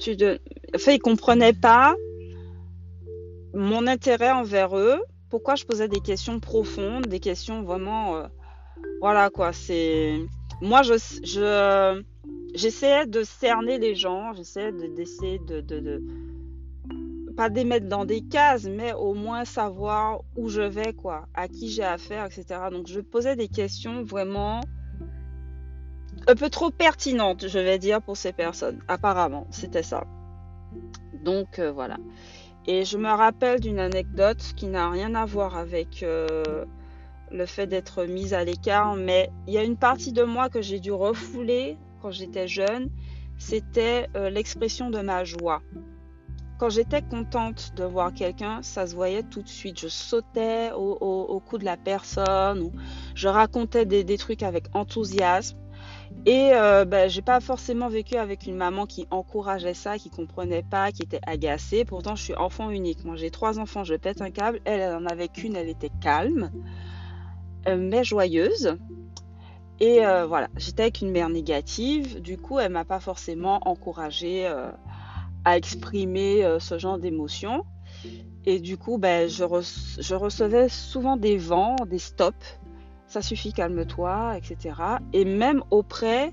Tu 0.00 0.16
de... 0.16 0.40
Enfin, 0.74 0.92
ils 0.92 0.98
comprenaient 0.98 1.52
pas 1.52 1.94
mon 3.54 3.86
intérêt 3.86 4.32
envers 4.32 4.76
eux. 4.76 5.00
Pourquoi 5.28 5.54
je 5.54 5.64
posais 5.64 5.86
des 5.86 6.00
questions 6.00 6.40
profondes, 6.40 7.06
des 7.06 7.20
questions 7.20 7.62
vraiment 7.62 8.28
voilà 9.00 9.30
quoi, 9.30 9.52
c'est. 9.52 10.20
Moi, 10.60 10.82
je, 10.82 10.94
je, 11.24 12.02
j'essayais 12.54 13.06
de 13.06 13.22
cerner 13.22 13.78
les 13.78 13.94
gens, 13.94 14.34
j'essayais 14.34 14.72
d'essayer 14.72 15.38
de, 15.38 15.60
de, 15.62 15.80
de, 15.80 16.02
Pas 17.34 17.48
les 17.48 17.64
mettre 17.64 17.88
dans 17.88 18.04
des 18.04 18.20
cases, 18.20 18.64
mais 18.64 18.92
au 18.92 19.14
moins 19.14 19.46
savoir 19.46 20.20
où 20.36 20.50
je 20.50 20.60
vais, 20.60 20.92
quoi, 20.92 21.26
à 21.34 21.48
qui 21.48 21.68
j'ai 21.68 21.82
affaire, 21.82 22.26
etc. 22.26 22.60
Donc, 22.70 22.88
je 22.88 23.00
posais 23.00 23.36
des 23.36 23.48
questions 23.48 24.02
vraiment 24.02 24.60
un 26.26 26.34
peu 26.34 26.50
trop 26.50 26.70
pertinentes, 26.70 27.48
je 27.48 27.58
vais 27.58 27.78
dire, 27.78 28.02
pour 28.02 28.18
ces 28.18 28.32
personnes. 28.32 28.80
Apparemment, 28.88 29.46
c'était 29.50 29.82
ça. 29.82 30.04
Donc, 31.24 31.58
euh, 31.58 31.72
voilà. 31.72 31.96
Et 32.66 32.84
je 32.84 32.98
me 32.98 33.08
rappelle 33.08 33.60
d'une 33.60 33.78
anecdote 33.78 34.42
qui 34.56 34.66
n'a 34.66 34.90
rien 34.90 35.14
à 35.14 35.24
voir 35.24 35.56
avec. 35.56 36.02
Euh, 36.02 36.66
le 37.30 37.46
fait 37.46 37.66
d'être 37.66 38.04
mise 38.04 38.34
à 38.34 38.44
l'écart, 38.44 38.94
mais 38.96 39.30
il 39.46 39.54
y 39.54 39.58
a 39.58 39.64
une 39.64 39.76
partie 39.76 40.12
de 40.12 40.22
moi 40.22 40.48
que 40.48 40.62
j'ai 40.62 40.80
dû 40.80 40.92
refouler 40.92 41.76
quand 42.00 42.10
j'étais 42.10 42.48
jeune, 42.48 42.90
c'était 43.38 44.08
euh, 44.16 44.30
l'expression 44.30 44.90
de 44.90 45.00
ma 45.00 45.24
joie. 45.24 45.62
Quand 46.58 46.68
j'étais 46.68 47.00
contente 47.00 47.72
de 47.76 47.84
voir 47.84 48.12
quelqu'un, 48.12 48.60
ça 48.62 48.86
se 48.86 48.94
voyait 48.94 49.22
tout 49.22 49.40
de 49.40 49.48
suite. 49.48 49.80
Je 49.80 49.88
sautais 49.88 50.72
au, 50.72 51.42
cou 51.48 51.56
de 51.56 51.64
la 51.64 51.78
personne, 51.78 52.60
ou 52.60 52.72
je 53.14 53.28
racontais 53.28 53.86
des, 53.86 54.18
trucs 54.18 54.42
avec 54.42 54.66
enthousiasme. 54.74 55.56
Et 56.26 56.50
euh, 56.52 56.84
ben, 56.84 57.08
j'ai 57.08 57.22
pas 57.22 57.40
forcément 57.40 57.88
vécu 57.88 58.16
avec 58.16 58.46
une 58.46 58.56
maman 58.56 58.84
qui 58.84 59.06
encourageait 59.10 59.72
ça, 59.72 59.96
qui 59.96 60.10
comprenait 60.10 60.62
pas, 60.62 60.92
qui 60.92 61.02
était 61.02 61.20
agacée. 61.26 61.86
Pourtant, 61.86 62.14
je 62.14 62.24
suis 62.24 62.34
enfant 62.34 62.68
unique. 62.68 63.06
Moi, 63.06 63.16
j'ai 63.16 63.30
trois 63.30 63.58
enfants, 63.58 63.84
je 63.84 63.94
pète 63.94 64.20
un 64.20 64.30
câble. 64.30 64.60
Elle, 64.66 64.80
elle 64.80 64.94
en 64.96 65.06
avait 65.06 65.28
qu'une, 65.28 65.56
elle 65.56 65.70
était 65.70 65.92
calme. 66.02 66.50
Euh, 67.68 67.76
mais 67.76 68.04
joyeuse. 68.04 68.76
Et 69.80 70.04
euh, 70.04 70.26
voilà, 70.26 70.48
j'étais 70.56 70.82
avec 70.82 71.00
une 71.00 71.10
mère 71.10 71.28
négative. 71.28 72.20
Du 72.20 72.36
coup, 72.36 72.58
elle 72.58 72.72
m'a 72.72 72.84
pas 72.84 73.00
forcément 73.00 73.60
encouragée 73.64 74.46
euh, 74.46 74.70
à 75.44 75.56
exprimer 75.56 76.56
ce 76.58 76.78
genre 76.78 76.98
d'émotions. 76.98 77.64
Et 78.44 78.58
du 78.58 78.76
coup, 78.76 78.98
ben, 78.98 79.28
je, 79.28 79.44
je, 79.98 80.14
recevais 80.14 80.68
souvent 80.68 81.16
des 81.16 81.36
vents, 81.36 81.76
des 81.88 81.98
stops. 81.98 82.58
Ça 83.06 83.22
suffit, 83.22 83.52
calme-toi, 83.52 84.36
etc. 84.36 84.74
Et 85.12 85.24
même 85.24 85.62
auprès 85.70 86.32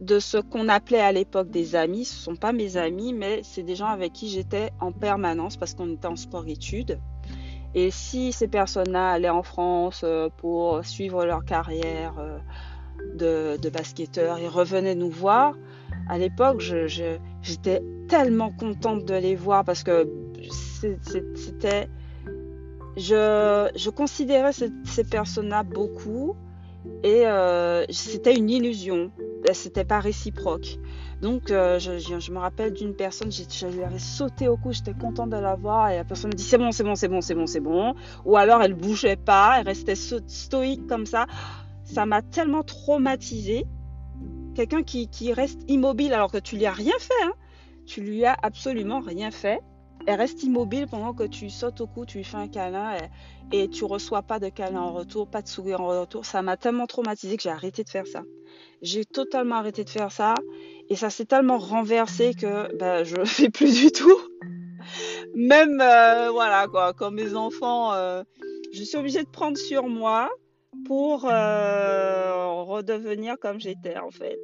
de 0.00 0.18
ce 0.18 0.38
qu'on 0.38 0.68
appelait 0.68 1.00
à 1.00 1.12
l'époque 1.12 1.50
des 1.50 1.74
amis. 1.74 2.04
Ce 2.04 2.16
ne 2.16 2.34
sont 2.34 2.36
pas 2.36 2.52
mes 2.52 2.76
amis, 2.76 3.12
mais 3.12 3.40
c'est 3.42 3.62
des 3.62 3.76
gens 3.76 3.86
avec 3.86 4.12
qui 4.12 4.28
j'étais 4.28 4.70
en 4.80 4.92
permanence 4.92 5.56
parce 5.56 5.74
qu'on 5.74 5.92
était 5.92 6.06
en 6.06 6.16
sport-études. 6.16 7.00
Et 7.80 7.92
si 7.92 8.32
ces 8.32 8.48
personnes-là 8.48 9.10
allaient 9.10 9.28
en 9.28 9.44
France 9.44 10.00
euh, 10.02 10.28
pour 10.36 10.84
suivre 10.84 11.24
leur 11.24 11.44
carrière 11.44 12.14
euh, 12.18 13.56
de, 13.56 13.68
basketteur 13.68 14.38
et 14.38 14.48
revenaient 14.48 14.96
nous 14.96 15.10
voir, 15.10 15.54
à 16.08 16.18
l'époque, 16.18 16.60
j'étais 16.60 17.80
tellement 18.08 18.50
contente 18.50 19.04
de 19.04 19.14
les 19.14 19.36
voir 19.36 19.64
parce 19.64 19.84
que 19.84 20.08
c'était. 21.02 21.88
Je, 22.96 23.90
considérais 23.90 24.52
ces, 24.52 25.04
personnes-là 25.04 25.62
beaucoup 25.62 26.34
et 27.02 27.26
euh, 27.26 27.84
c'était 27.90 28.36
une 28.36 28.50
illusion. 28.50 29.10
C'était 29.52 29.84
pas 29.84 30.00
réciproque. 30.00 30.78
Donc, 31.20 31.50
euh, 31.50 31.78
je, 31.78 32.32
me 32.32 32.38
rappelle 32.38 32.72
d'une 32.72 32.94
personne, 32.94 33.30
je, 33.32 33.66
lui 33.66 33.82
avais 33.82 33.98
sauté 33.98 34.46
au 34.46 34.56
cou, 34.56 34.72
j'étais 34.72 34.94
contente 34.94 35.30
de 35.30 35.36
la 35.36 35.56
voir, 35.56 35.90
et 35.90 35.96
la 35.96 36.04
personne 36.04 36.30
me 36.30 36.36
dit 36.36 36.44
c'est 36.44 36.58
bon, 36.58 36.70
c'est 36.70 36.84
bon, 36.84 36.94
c'est 36.94 37.08
bon, 37.08 37.20
c'est 37.20 37.34
bon, 37.34 37.46
c'est 37.46 37.60
bon. 37.60 37.94
Ou 38.24 38.36
alors 38.36 38.62
elle 38.62 38.74
bougeait 38.74 39.16
pas, 39.16 39.56
elle 39.58 39.66
restait 39.66 39.96
stoïque 39.96 40.86
comme 40.86 41.06
ça. 41.06 41.26
Ça 41.84 42.06
m'a 42.06 42.22
tellement 42.22 42.62
traumatisée. 42.62 43.66
Quelqu'un 44.54 44.82
qui, 44.82 45.32
reste 45.32 45.60
immobile 45.68 46.12
alors 46.12 46.30
que 46.30 46.38
tu 46.38 46.56
lui 46.56 46.66
as 46.66 46.72
rien 46.72 46.94
fait, 46.98 47.24
hein. 47.24 47.32
tu 47.86 48.00
lui 48.00 48.24
as 48.24 48.36
absolument 48.42 49.00
rien 49.00 49.30
fait. 49.30 49.60
Elle 50.08 50.14
reste 50.14 50.42
immobile 50.42 50.86
pendant 50.86 51.12
que 51.12 51.24
tu 51.24 51.50
sautes 51.50 51.82
au 51.82 51.86
cou, 51.86 52.06
tu 52.06 52.16
lui 52.16 52.24
fais 52.24 52.38
un 52.38 52.48
câlin 52.48 52.96
et, 53.52 53.64
et 53.64 53.68
tu 53.68 53.84
reçois 53.84 54.22
pas 54.22 54.38
de 54.38 54.48
câlin 54.48 54.80
en 54.80 54.94
retour, 54.94 55.28
pas 55.28 55.42
de 55.42 55.48
sourire 55.48 55.82
en 55.82 56.00
retour. 56.00 56.24
Ça 56.24 56.40
m'a 56.40 56.56
tellement 56.56 56.86
traumatisée 56.86 57.36
que 57.36 57.42
j'ai 57.42 57.50
arrêté 57.50 57.84
de 57.84 57.90
faire 57.90 58.06
ça. 58.06 58.22
J'ai 58.80 59.04
totalement 59.04 59.56
arrêté 59.56 59.84
de 59.84 59.90
faire 59.90 60.10
ça. 60.10 60.34
Et 60.88 60.96
ça 60.96 61.10
s'est 61.10 61.26
tellement 61.26 61.58
renversé 61.58 62.32
que 62.32 62.74
ben, 62.78 63.04
je 63.04 63.16
ne 63.20 63.24
fais 63.26 63.50
plus 63.50 63.74
du 63.74 63.92
tout. 63.92 64.18
Même, 65.34 65.78
euh, 65.82 66.30
voilà, 66.30 66.68
quoi, 66.68 66.94
comme 66.94 67.16
mes 67.16 67.34
enfants, 67.34 67.92
euh, 67.92 68.22
je 68.72 68.82
suis 68.84 68.96
obligée 68.96 69.22
de 69.24 69.28
prendre 69.28 69.58
sur 69.58 69.88
moi 69.88 70.30
pour 70.86 71.26
euh, 71.26 72.62
redevenir 72.62 73.36
comme 73.38 73.60
j'étais, 73.60 73.98
en 73.98 74.10
fait. 74.10 74.38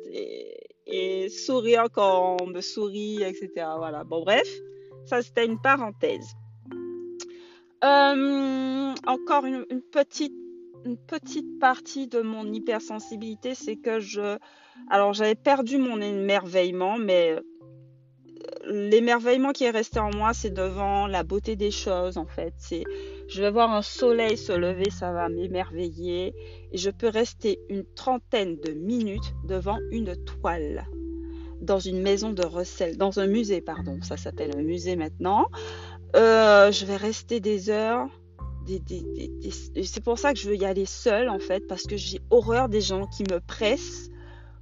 Et, 0.86 1.30
sourire 1.30 1.86
quand 1.90 2.36
on 2.42 2.46
me 2.48 2.60
sourit, 2.60 3.22
etc. 3.22 3.66
Voilà. 3.78 4.04
Bon, 4.04 4.22
bref, 4.22 4.46
ça, 5.06 5.22
c'était 5.22 5.46
une 5.46 5.60
parenthèse. 5.60 6.34
encore 7.82 9.44
une, 9.44 9.66
petite 9.92 10.32
une 10.84 10.96
petite 10.98 11.58
partie 11.58 12.08
de 12.08 12.20
mon 12.20 12.52
hypersensibilité, 12.52 13.54
c'est 13.54 13.76
que 13.76 14.00
je 14.00 14.38
alors 14.90 15.12
j'avais 15.12 15.34
perdu 15.34 15.78
mon 15.78 16.00
émerveillement, 16.00 16.98
mais 16.98 17.32
euh, 17.32 17.40
l'émerveillement 18.66 19.52
qui 19.52 19.64
est 19.64 19.70
resté 19.70 19.98
en 19.98 20.10
moi, 20.14 20.34
c'est 20.34 20.52
devant 20.52 21.06
la 21.06 21.22
beauté 21.22 21.56
des 21.56 21.70
choses 21.70 22.18
en 22.18 22.26
fait. 22.26 22.54
C'est, 22.58 22.84
je 23.28 23.42
vais 23.42 23.50
voir 23.50 23.72
un 23.72 23.82
soleil 23.82 24.36
se 24.36 24.52
lever, 24.52 24.90
ça 24.90 25.12
va 25.12 25.28
m'émerveiller, 25.28 26.34
et 26.72 26.76
je 26.76 26.90
peux 26.90 27.08
rester 27.08 27.60
une 27.68 27.84
trentaine 27.94 28.56
de 28.60 28.72
minutes 28.72 29.34
devant 29.44 29.78
une 29.90 30.14
toile 30.24 30.86
dans 31.64 31.78
une 31.78 32.00
maison 32.00 32.32
de 32.32 32.44
recel, 32.44 32.96
dans 32.96 33.18
un 33.18 33.26
musée, 33.26 33.60
pardon, 33.60 33.98
ça 34.02 34.16
s'appelle 34.16 34.52
un 34.56 34.62
musée 34.62 34.96
maintenant. 34.96 35.46
Euh, 36.16 36.70
je 36.70 36.84
vais 36.84 36.96
rester 36.96 37.40
des 37.40 37.70
heures. 37.70 38.08
c'est 39.82 40.02
pour 40.02 40.18
ça 40.18 40.32
que 40.32 40.38
je 40.38 40.48
veux 40.48 40.56
y 40.56 40.64
aller 40.64 40.86
seule 40.86 41.28
en 41.28 41.38
fait, 41.38 41.66
parce 41.66 41.82
que 41.84 41.96
j'ai 41.96 42.20
horreur 42.30 42.68
des 42.68 42.80
gens 42.80 43.06
qui 43.06 43.24
me 43.24 43.40
pressent 43.40 44.10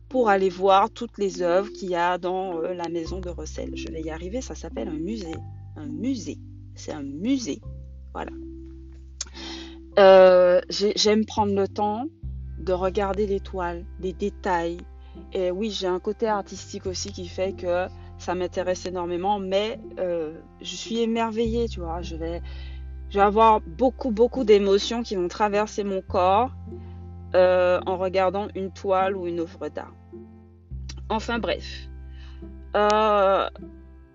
pour 0.08 0.28
aller 0.28 0.50
voir 0.50 0.90
toutes 0.90 1.18
les 1.18 1.42
œuvres 1.42 1.70
qu'il 1.70 1.90
y 1.90 1.94
a 1.94 2.18
dans 2.18 2.58
euh, 2.58 2.74
la 2.74 2.88
maison 2.88 3.18
de 3.20 3.30
Russell. 3.30 3.72
Je 3.74 3.88
vais 3.88 4.02
y 4.02 4.10
arriver, 4.10 4.42
ça 4.42 4.54
s'appelle 4.54 4.88
un 4.88 4.98
musée. 4.98 5.34
Un 5.76 5.86
musée. 5.86 6.38
C'est 6.74 6.92
un 6.92 7.02
musée. 7.02 7.60
Voilà. 8.12 8.32
Euh, 9.98 10.60
j'aime 10.68 11.24
prendre 11.24 11.54
le 11.54 11.66
temps 11.66 12.06
de 12.58 12.72
regarder 12.72 13.26
les 13.26 13.40
toiles, 13.40 13.84
les 14.00 14.12
détails. 14.12 14.78
Et 15.32 15.50
oui, 15.50 15.70
j'ai 15.70 15.86
un 15.86 16.00
côté 16.00 16.28
artistique 16.28 16.86
aussi 16.86 17.12
qui 17.12 17.28
fait 17.28 17.52
que 17.52 17.86
ça 18.18 18.34
m'intéresse 18.34 18.86
énormément, 18.86 19.38
mais 19.38 19.80
euh, 19.98 20.34
je 20.60 20.76
suis 20.76 21.00
émerveillée, 21.00 21.68
tu 21.68 21.80
vois. 21.80 22.02
Je 22.02 22.16
vais, 22.16 22.40
avoir 23.14 23.60
beaucoup, 23.60 24.10
beaucoup 24.10 24.44
d'émotions 24.44 25.02
qui 25.02 25.16
vont 25.16 25.28
traverser 25.28 25.84
mon 25.84 26.00
corps 26.00 26.50
en 27.34 27.96
regardant 27.96 28.48
une 28.54 28.70
toile 28.70 29.16
ou 29.16 29.26
une 29.26 29.40
œuvre 29.40 29.68
d'art. 29.68 29.94
Enfin 31.08 31.38
bref. 31.38 31.88
Euh, 32.74 33.48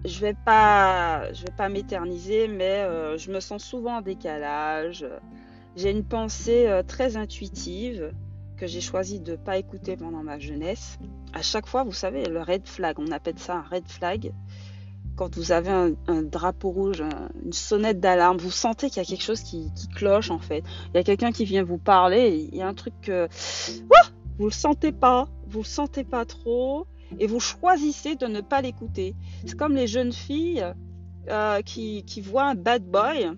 je 0.06 0.20
vais 0.20 0.34
vais 0.34 1.51
pas 1.58 1.70
m'éterniser, 1.70 2.48
mais 2.48 2.84
euh, 2.84 3.18
je 3.18 3.32
me 3.32 3.39
sens 3.39 3.63
souvent 3.63 3.98
en 3.98 4.01
décalage. 4.01 5.06
J'ai 5.75 5.92
une 5.92 6.04
pensée 6.04 6.68
euh, 6.68 6.82
très 6.82 7.18
intuitive 7.18 8.13
que 8.58 8.68
j'ai 8.68 8.82
choisi 8.82 9.20
de 9.20 9.32
ne 9.32 9.38
pas 9.38 9.58
écouter 9.58 9.96
pendant 9.96 10.24
ma 10.24 10.40
jeunesse. 10.40 10.98
À 11.34 11.42
chaque 11.42 11.68
fois, 11.68 11.84
vous 11.84 11.94
savez, 11.94 12.26
le 12.26 12.42
red 12.42 12.68
flag, 12.68 13.00
on 13.00 13.12
appelle 13.12 13.40
ça 13.40 13.58
un 13.58 13.62
red 13.62 13.88
flag. 13.88 14.34
Quand 15.16 15.36
vous 15.36 15.52
avez 15.52 15.70
un, 16.08 16.22
drapeau 16.24 16.70
rouge, 16.70 17.04
une 17.44 17.54
sonnette 17.54 18.00
d'alarme, 18.00 18.38
vous 18.38 18.52
sentez 18.52 18.90
qu'il 18.90 18.98
y 18.98 19.06
a 19.06 19.08
quelque 19.08 19.24
chose 19.24 19.42
qui, 19.42 19.72
cloche 19.96 20.30
en 20.30 20.40
fait. 20.40 20.64
Il 20.94 20.98
y 20.98 21.00
a 21.00 21.04
quelqu'un 21.04 21.32
qui 21.32 21.46
vient 21.46 21.64
vous 21.64 21.80
parler, 21.80 22.48
il 22.52 22.56
y 22.56 22.62
a 22.62 22.68
un 22.68 22.76
truc 22.76 22.94
que 23.02 23.28
vous 24.38 24.46
le 24.46 24.52
sentez 24.52 24.92
pas, 24.92 25.28
vous 25.48 25.60
le 25.60 25.66
sentez 25.66 26.04
pas 26.04 26.26
trop, 26.26 26.86
et 27.20 27.26
vous 27.26 27.40
choisissez 27.40 28.16
de 28.16 28.28
ne 28.28 28.42
pas 28.42 28.62
l'écouter. 28.62 29.16
C'est 29.46 29.58
comme 29.58 29.76
les 29.76 29.88
jeunes 29.88 30.12
filles 30.12 30.66
euh, 31.30 31.62
qui, 31.62 32.04
qui 32.04 32.22
voient 32.22 32.50
un 32.50 32.56
bad 32.56 32.84
boy 32.84 33.32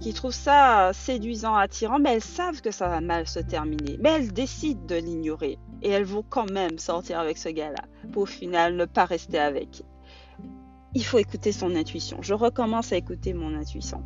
qui 0.00 0.12
trouvent 0.12 0.32
ça 0.32 0.92
séduisant, 0.92 1.54
attirant, 1.54 1.98
mais 1.98 2.14
elles 2.14 2.22
savent 2.22 2.60
que 2.60 2.70
ça 2.70 2.88
va 2.88 3.00
mal 3.00 3.26
se 3.26 3.40
terminer. 3.40 3.98
Mais 4.00 4.10
elles 4.10 4.32
décident 4.32 4.84
de 4.86 4.94
l'ignorer. 4.94 5.58
Et 5.82 5.90
elles 5.90 6.04
vont 6.04 6.24
quand 6.28 6.50
même 6.50 6.78
sortir 6.78 7.18
avec 7.18 7.38
ce 7.38 7.48
gars-là, 7.48 7.84
pour 8.12 8.22
au 8.22 8.26
final 8.26 8.76
ne 8.76 8.84
pas 8.84 9.04
rester 9.04 9.38
avec. 9.38 9.82
Il 10.94 11.04
faut 11.04 11.18
écouter 11.18 11.52
son 11.52 11.74
intuition. 11.74 12.18
Je 12.22 12.34
recommence 12.34 12.92
à 12.92 12.96
écouter 12.96 13.32
mon 13.34 13.54
intuition. 13.54 14.02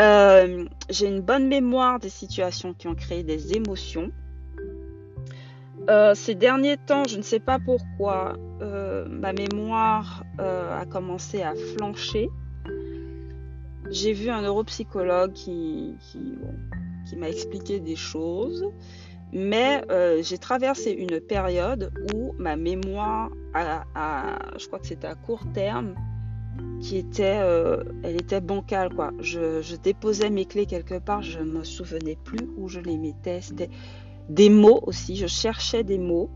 Euh, 0.00 0.64
j'ai 0.88 1.06
une 1.06 1.20
bonne 1.20 1.48
mémoire 1.48 1.98
des 1.98 2.08
situations 2.08 2.74
qui 2.74 2.88
ont 2.88 2.94
créé 2.94 3.22
des 3.22 3.54
émotions. 3.54 4.10
Euh, 5.90 6.14
ces 6.14 6.34
derniers 6.34 6.76
temps, 6.76 7.04
je 7.08 7.16
ne 7.16 7.22
sais 7.22 7.40
pas 7.40 7.58
pourquoi, 7.58 8.34
euh, 8.62 9.06
ma 9.08 9.32
mémoire 9.32 10.24
a 10.38 10.86
commencé 10.86 11.42
à 11.42 11.54
flancher 11.54 12.30
j'ai 13.92 14.12
vu 14.12 14.30
un 14.30 14.42
neuropsychologue 14.42 15.32
qui, 15.32 15.94
m'a 17.16 17.28
expliqué 17.28 17.78
des 17.78 17.94
choses, 17.94 18.64
mais 19.32 19.84
euh, 19.90 20.22
j'ai 20.22 20.38
traversé 20.38 20.90
une 20.90 21.20
période 21.20 21.92
où 22.14 22.32
ma 22.38 22.56
mémoire, 22.56 23.30
je 23.54 24.66
crois 24.66 24.78
que 24.78 24.86
c'était 24.86 25.06
à 25.06 25.14
court 25.14 25.44
terme, 25.52 25.94
qui 26.80 26.96
était, 26.96 27.38
euh, 27.42 27.84
elle 28.02 28.16
était 28.16 28.40
bancale 28.40 28.92
quoi. 28.94 29.12
Je, 29.20 29.62
je, 29.62 29.76
déposais 29.76 30.30
mes 30.30 30.46
clés 30.46 30.66
quelque 30.66 30.98
part, 30.98 31.22
je 31.22 31.38
me 31.38 31.62
souvenais 31.62 32.16
plus 32.24 32.48
où 32.56 32.68
je 32.68 32.80
les 32.80 32.98
mettais. 32.98 33.40
C'était 33.40 33.70
des 34.28 34.50
mots 34.50 34.80
aussi, 34.86 35.16
je 35.16 35.26
cherchais 35.26 35.84
des 35.84 35.98
mots. 35.98 36.30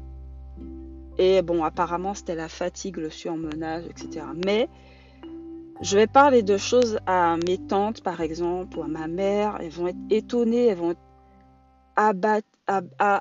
Et 1.19 1.43
bon, 1.43 1.65
apparemment 1.65 2.15
c'était 2.15 2.35
la 2.35 2.49
fatigue, 2.49 2.99
le 2.99 3.11
surmenage, 3.11 3.85
etc. 3.87 4.27
Mais 4.45 4.69
je 5.83 5.97
vais 5.97 6.07
parler 6.07 6.43
de 6.43 6.57
choses 6.57 6.99
à 7.07 7.37
mes 7.37 7.59
tantes, 7.59 8.03
par 8.03 8.21
exemple, 8.21 8.79
ou 8.79 8.83
à 8.83 8.89
ma 8.89 9.09
mère. 9.09 9.59
Elles 9.61 9.71
vont 9.71 9.89
être 9.89 9.97
étonnées, 10.11 10.67
elles 10.67 10.79
vont 10.79 10.93
être 10.93 11.01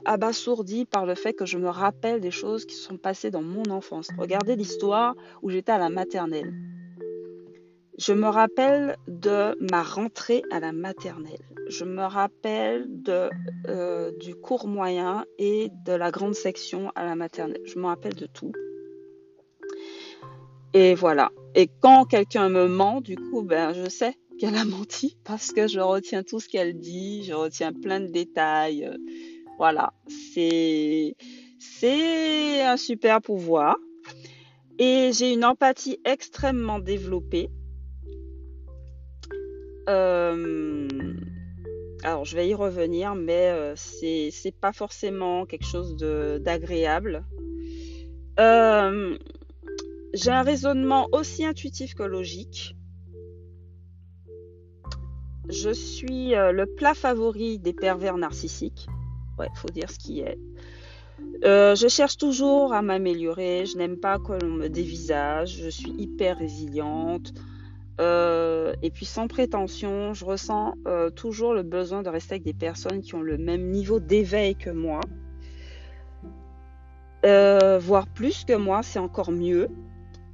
abasourdies 0.05 0.85
par 0.85 1.05
le 1.05 1.15
fait 1.15 1.33
que 1.33 1.45
je 1.45 1.57
me 1.57 1.69
rappelle 1.69 2.21
des 2.21 2.31
choses 2.31 2.65
qui 2.65 2.75
sont 2.75 2.97
passées 2.97 3.31
dans 3.31 3.41
mon 3.41 3.69
enfance. 3.69 4.09
Regardez 4.17 4.55
l'histoire 4.55 5.15
où 5.41 5.49
j'étais 5.49 5.71
à 5.71 5.77
la 5.77 5.89
maternelle. 5.89 6.53
Je 7.97 8.13
me 8.13 8.27
rappelle 8.27 8.97
de 9.07 9.55
ma 9.71 9.83
rentrée 9.83 10.43
à 10.51 10.59
la 10.59 10.71
maternelle. 10.73 11.39
Je 11.69 11.85
me 11.85 12.03
rappelle 12.03 12.87
euh, 13.67 14.11
du 14.19 14.35
cours 14.35 14.67
moyen 14.67 15.25
et 15.39 15.69
de 15.85 15.93
la 15.93 16.11
grande 16.11 16.35
section 16.35 16.91
à 16.95 17.05
la 17.05 17.15
maternelle. 17.15 17.61
Je 17.65 17.79
me 17.79 17.85
rappelle 17.85 18.15
de 18.15 18.27
tout. 18.27 18.51
Et 20.73 20.93
voilà. 20.93 21.31
Et 21.55 21.69
quand 21.81 22.03
quelqu'un 22.03 22.49
me 22.49 22.67
ment, 22.67 22.99
du 22.99 23.15
coup, 23.15 23.41
ben, 23.41 23.73
je 23.73 23.89
sais 23.89 24.13
qu'elle 24.37 24.55
a 24.55 24.65
menti 24.65 25.17
parce 25.23 25.51
que 25.51 25.67
je 25.67 25.79
retiens 25.79 26.23
tout 26.23 26.39
ce 26.39 26.49
qu'elle 26.49 26.77
dit, 26.77 27.23
je 27.23 27.33
retiens 27.33 27.71
plein 27.71 28.01
de 28.01 28.07
détails. 28.07 28.89
Voilà. 29.57 29.93
C'est, 30.07 31.15
c'est 31.59 32.61
un 32.61 32.77
super 32.77 33.21
pouvoir. 33.21 33.77
Et 34.77 35.11
j'ai 35.13 35.31
une 35.31 35.45
empathie 35.45 35.99
extrêmement 36.03 36.79
développée. 36.79 37.49
Euh, 39.87 40.87
alors, 42.03 42.25
je 42.25 42.35
vais 42.35 42.49
y 42.49 42.53
revenir, 42.53 43.15
mais 43.15 43.49
euh, 43.51 43.73
c'est, 43.77 44.29
c'est 44.31 44.51
pas 44.51 44.73
forcément 44.73 45.45
quelque 45.45 45.65
chose 45.65 45.95
de, 45.95 46.41
d'agréable. 46.43 47.23
Euh, 48.39 49.17
j'ai 50.15 50.31
un 50.31 50.43
raisonnement 50.43 51.09
aussi 51.11 51.45
intuitif 51.45 51.93
que 51.93 52.03
logique. 52.03 52.75
Je 55.49 55.71
suis 55.71 56.33
euh, 56.33 56.53
le 56.53 56.65
plat 56.65 56.93
favori 56.93 57.59
des 57.59 57.73
pervers 57.73 58.17
narcissiques. 58.17 58.87
Ouais, 59.37 59.49
faut 59.55 59.67
dire 59.67 59.91
ce 59.91 59.99
qui 59.99 60.21
est. 60.21 60.39
Euh, 61.43 61.75
je 61.75 61.87
cherche 61.89 62.17
toujours 62.17 62.73
à 62.73 62.81
m'améliorer. 62.81 63.65
Je 63.65 63.77
n'aime 63.77 63.97
pas 63.97 64.17
que 64.17 64.31
l'on 64.31 64.53
me 64.53 64.69
dévisage. 64.69 65.57
Je 65.61 65.69
suis 65.69 65.91
hyper 65.97 66.37
résiliente. 66.37 67.33
Euh, 67.99 68.73
et 68.81 68.91
puis 68.91 69.05
sans 69.05 69.27
prétention, 69.27 70.13
je 70.13 70.23
ressens 70.23 70.75
toujours 71.15 71.53
le 71.53 71.63
besoin 71.63 72.03
de 72.03 72.09
rester 72.09 72.35
avec 72.35 72.43
des 72.43 72.53
personnes 72.53 73.01
qui 73.01 73.15
ont 73.15 73.21
le 73.21 73.37
même 73.37 73.69
niveau 73.69 73.99
d'éveil 73.99 74.55
que 74.55 74.69
moi. 74.69 75.01
voire 77.81 78.07
plus 78.07 78.45
que 78.45 78.55
moi, 78.55 78.81
c'est 78.81 78.99
encore 78.99 79.31
mieux. 79.31 79.67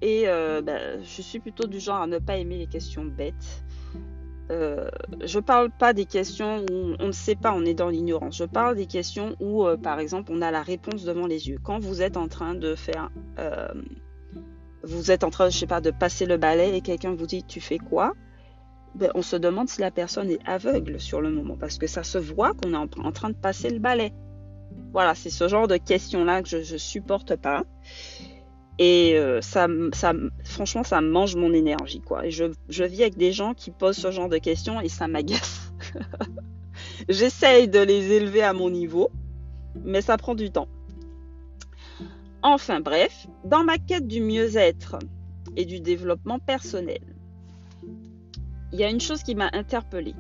Et 0.02 0.24
euh, 0.28 0.62
bah, 0.62 1.00
je 1.02 1.22
suis 1.22 1.40
plutôt 1.40 1.68
du 1.68 1.80
genre 1.80 2.02
à 2.02 2.08
ne 2.08 2.18
pas 2.18 2.38
aimer 2.38 2.58
les 2.58 2.68
questions 2.68 3.06
bêtes. 3.06 3.64
Euh, 4.52 4.90
je 5.24 5.40
parle 5.40 5.70
pas 5.70 5.94
des 5.94 6.06
questions 6.06 6.66
où 6.70 6.96
on 7.00 7.08
ne 7.08 7.12
sait 7.12 7.36
pas, 7.36 7.54
on 7.54 7.64
est 7.64 7.74
dans 7.74 7.90
l'ignorance. 7.90 8.38
Je 8.38 8.44
parle 8.44 8.76
des 8.76 8.86
questions 8.86 9.36
où, 9.40 9.66
euh, 9.66 9.78
par 9.78 10.00
exemple, 10.00 10.32
on 10.34 10.42
a 10.42 10.52
la 10.52 10.62
réponse 10.62 11.06
devant 11.06 11.26
les 11.26 11.48
yeux. 11.48 11.58
Quand 11.64 11.80
vous 11.80 12.02
êtes 12.02 12.18
en 12.18 12.28
train 12.28 12.54
de 12.54 12.76
faire, 12.76 13.10
euh, 13.40 13.70
vous 14.84 15.10
êtes 15.12 15.24
en 15.24 15.30
train, 15.30 15.50
je 15.50 15.58
sais 15.58 15.68
pas, 15.68 15.80
de 15.80 15.92
passer 15.92 16.26
le 16.26 16.36
balai 16.36 16.76
et 16.76 16.82
quelqu'un 16.82 17.14
vous 17.14 17.28
dit 17.28 17.44
tu 17.44 17.62
fais 17.62 17.78
quoi? 17.78 18.14
Ben, 18.96 19.10
On 19.16 19.22
se 19.22 19.38
demande 19.38 19.70
si 19.70 19.80
la 19.80 19.92
personne 19.92 20.30
est 20.30 20.46
aveugle 20.46 21.00
sur 21.00 21.22
le 21.22 21.32
moment 21.32 21.56
parce 21.56 21.78
que 21.78 21.88
ça 21.88 22.04
se 22.04 22.18
voit 22.18 22.54
qu'on 22.54 22.74
est 22.74 22.76
en, 22.76 23.12
train 23.12 23.30
de 23.30 23.36
passer 23.36 23.70
le 23.70 23.80
balai. 23.80 24.12
Voilà, 24.92 25.16
c'est 25.16 25.30
ce 25.30 25.48
genre 25.48 25.70
de 25.70 25.78
questions-là 25.78 26.42
que 26.42 26.50
je, 26.50 26.62
je 26.62 26.76
supporte 26.76 27.38
pas. 27.38 27.64
Et 28.80 29.14
euh, 29.16 29.42
ça, 29.42 29.68
franchement, 30.44 30.84
ça 30.84 31.02
mange 31.02 31.36
mon 31.36 31.54
énergie, 31.54 32.02
quoi. 32.02 32.26
Et 32.26 32.32
je, 32.32 32.46
je 32.70 32.84
vis 32.84 33.04
avec 33.04 33.18
des 33.18 33.32
gens 33.32 33.54
qui 33.54 33.72
posent 33.72 33.98
ce 33.98 34.12
genre 34.12 34.30
de 34.30 34.38
questions 34.38 34.82
et 34.82 34.90
ça 34.90 35.08
m'agace. 35.08 35.74
J'essaye 37.10 37.68
de 37.68 37.80
les 37.80 38.12
élever 38.14 38.42
à 38.42 38.54
mon 38.54 38.70
niveau, 38.70 39.12
mais 39.84 40.02
ça 40.02 40.18
prend 40.18 40.36
du 40.36 40.52
temps. 40.52 40.68
Enfin 42.44 42.80
bref, 42.80 43.28
dans 43.44 43.64
ma 43.64 43.78
quête 43.78 44.08
du 44.08 44.20
mieux-être 44.22 44.98
et 45.56 45.66
du 45.66 45.80
développement 45.80 46.40
personnel, 46.40 47.02
il 48.72 48.80
y 48.80 48.84
a 48.84 48.90
une 48.90 49.02
chose 49.02 49.22
qui 49.22 49.36
m'a 49.36 49.50
interpellée. 49.54 50.16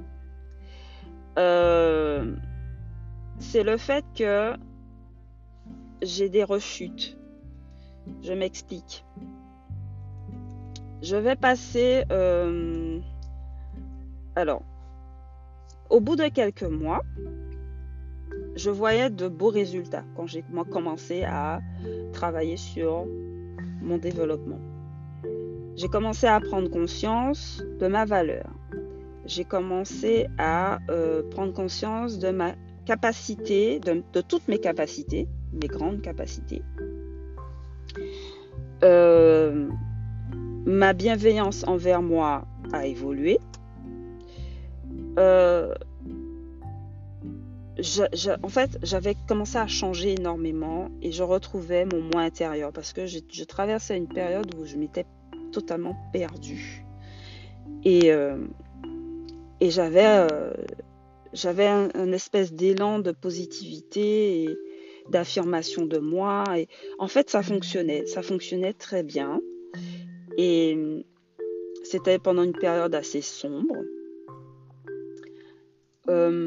Euh, 1.40 2.36
c'est 3.40 3.64
le 3.64 3.78
fait 3.78 4.06
que 4.16 4.54
j'ai 6.02 6.30
des 6.30 6.44
rechutes 6.44 7.18
je 8.22 8.34
m'explique. 8.34 9.06
Je 11.02 11.16
vais 11.16 11.36
passer... 11.36 12.04
Euh, 12.12 13.00
alors, 14.36 14.64
au 15.90 16.00
bout 16.00 16.16
de 16.16 16.28
quelques 16.28 16.64
mois, 16.64 17.02
je 18.56 18.70
voyais 18.70 19.10
de 19.10 19.28
beaux 19.28 19.50
résultats 19.50 20.04
quand 20.16 20.28
j'ai 20.28 20.44
commencé 20.70 21.24
à 21.24 21.62
travailler 22.14 22.58
sur 22.58 23.06
mon 23.82 23.98
développement. 23.98 24.60
J'ai 25.76 25.88
commencé 25.88 26.28
à 26.28 26.40
prendre 26.40 26.70
conscience 26.70 27.64
de 27.80 27.88
ma 27.88 28.06
valeur. 28.06 28.50
J'ai 29.26 29.46
commencé 29.46 30.28
à 30.38 30.80
euh, 30.90 31.24
prendre 31.30 31.54
conscience 31.54 32.20
de 32.20 32.30
ma 32.30 32.54
capacité, 32.86 33.80
de 33.80 34.22
toutes 34.22 34.48
mes 34.48 34.60
capacités, 34.60 35.28
mes 35.54 35.68
grandes 35.68 36.02
capacités, 36.02 36.62
euh, 38.84 39.67
ma 40.65 40.94
bienveillance 40.94 41.63
envers 41.67 42.02
moi 42.02 42.46
a 42.74 42.86
évolué. 42.86 43.39
Euh, 45.20 45.74
en 48.44 48.50
fait, 48.50 48.78
j'avais 48.84 49.15
commencé 49.28 49.58
à 49.58 49.67
changer 49.67 50.13
énormément 50.13 50.89
et 51.02 51.12
je 51.12 51.24
retrouvais 51.24 51.86
mon 51.86 52.02
moi 52.02 52.22
intérieur 52.22 52.72
parce 52.72 52.94
que 52.94 53.06
je, 53.06 53.44
traversais 53.44 53.98
une 53.98 54.08
période 54.08 54.54
où 54.56 54.65
je 54.65 54.76
m'étais 54.78 55.06
totalement 55.52 55.96
perdue. 56.13 56.86
Et, 57.84 58.12
euh, 58.12 58.38
j'avais, 59.62 60.28
j'avais 61.34 61.67
un, 61.67 62.12
espèce 62.12 62.54
d'élan 62.54 63.00
de 63.00 63.12
positivité 63.12 64.44
et 64.44 64.58
d'affirmation 65.10 65.86
de 65.86 65.98
moi. 65.98 66.44
Et 66.58 66.68
en 67.00 67.08
fait, 67.08 67.30
ça 67.30 67.44
fonctionnait, 67.44 68.06
ça 68.06 68.22
fonctionnait 68.22 68.74
très 68.74 69.04
bien. 69.04 69.42
Et 70.38 71.04
c'était 71.84 72.20
pendant 72.20 72.44
une 72.44 72.54
période 72.54 72.96
assez 72.96 73.22
sombre. 73.22 73.76
Euh, 76.10 76.46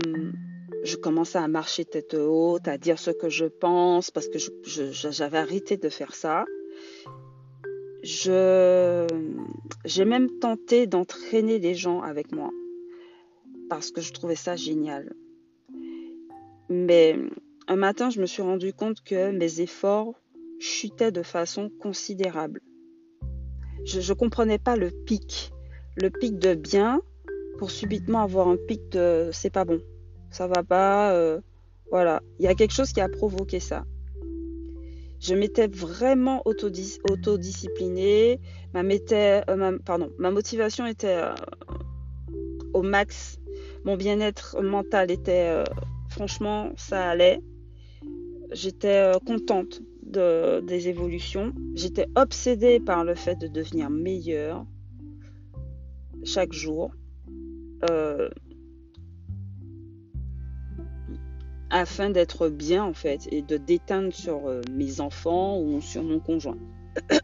je 0.84 0.96
commençais 0.96 1.38
à 1.38 1.48
marcher 1.48 1.84
tête 1.84 2.14
haute, 2.14 2.68
à 2.68 2.78
dire 2.78 2.98
ce 2.98 3.10
que 3.10 3.28
je 3.28 3.46
pense, 3.46 4.10
parce 4.10 4.28
que 4.28 4.38
j'avais 4.64 5.38
arrêté 5.38 5.76
de 5.76 5.88
faire 5.88 6.14
ça. 6.14 6.44
J'ai 8.02 9.06
même 10.04 10.38
tenté 10.40 10.86
d'entraîner 10.86 11.58
les 11.58 11.74
gens 11.74 12.02
avec 12.02 12.32
moi, 12.32 12.50
parce 13.70 13.90
que 13.90 14.02
je 14.02 14.12
trouvais 14.12 14.36
ça 14.36 14.56
génial. 14.56 15.14
Mais 16.68 17.16
un 17.66 17.76
matin, 17.76 18.10
je 18.10 18.20
me 18.20 18.26
suis 18.26 18.42
rendu 18.42 18.72
compte 18.72 19.02
que 19.02 19.30
mes 19.30 19.60
efforts 19.60 20.14
chutaient 20.58 21.12
de 21.12 21.22
façon 21.22 21.70
considérable. 21.80 22.60
Je 23.84 24.00
ne 24.00 24.14
comprenais 24.14 24.58
pas 24.58 24.76
le 24.76 24.90
pic, 24.90 25.52
le 25.96 26.10
pic 26.10 26.38
de 26.38 26.54
bien 26.54 27.00
pour 27.58 27.70
subitement 27.70 28.20
avoir 28.20 28.48
un 28.48 28.56
pic 28.56 28.88
de 28.90 29.30
c'est 29.32 29.50
pas 29.50 29.64
bon, 29.64 29.80
ça 30.30 30.46
va 30.46 30.62
pas, 30.62 31.12
euh, 31.14 31.40
voilà. 31.90 32.22
Il 32.38 32.44
y 32.44 32.48
a 32.48 32.54
quelque 32.54 32.72
chose 32.72 32.92
qui 32.92 33.00
a 33.00 33.08
provoqué 33.08 33.60
ça. 33.60 33.84
Je 35.20 35.34
m'étais 35.34 35.68
vraiment 35.68 36.42
autodisciplinée, 36.44 38.40
ma, 38.74 38.82
euh, 38.82 39.78
ma 40.18 40.30
motivation 40.30 40.86
était 40.86 41.16
euh, 41.16 41.34
au 42.74 42.82
max, 42.82 43.38
mon 43.84 43.96
bien-être 43.96 44.60
mental 44.60 45.10
était, 45.10 45.64
franchement, 46.10 46.72
ça 46.76 47.08
allait. 47.08 47.40
J'étais 48.54 49.12
contente 49.26 49.82
de, 50.02 50.60
des 50.60 50.88
évolutions. 50.88 51.52
J'étais 51.74 52.06
obsédée 52.14 52.80
par 52.80 53.04
le 53.04 53.14
fait 53.14 53.36
de 53.36 53.48
devenir 53.48 53.90
meilleure 53.90 54.64
chaque 56.24 56.52
jour. 56.52 56.92
Euh, 57.90 58.30
afin 61.70 62.08
d'être 62.08 62.48
bien 62.48 62.84
en 62.84 62.94
fait 62.94 63.26
et 63.32 63.42
de 63.42 63.56
déteindre 63.56 64.12
sur 64.12 64.46
euh, 64.46 64.60
mes 64.70 65.00
enfants 65.00 65.58
ou 65.60 65.80
sur 65.80 66.04
mon 66.04 66.20
conjoint. 66.20 66.56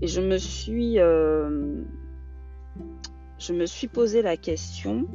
et 0.00 0.06
je 0.06 0.22
me 0.22 0.38
suis, 0.38 0.98
euh, 0.98 1.82
je 3.38 3.52
me 3.52 3.66
suis 3.66 3.88
posé 3.88 4.22
la 4.22 4.38
question 4.38 5.06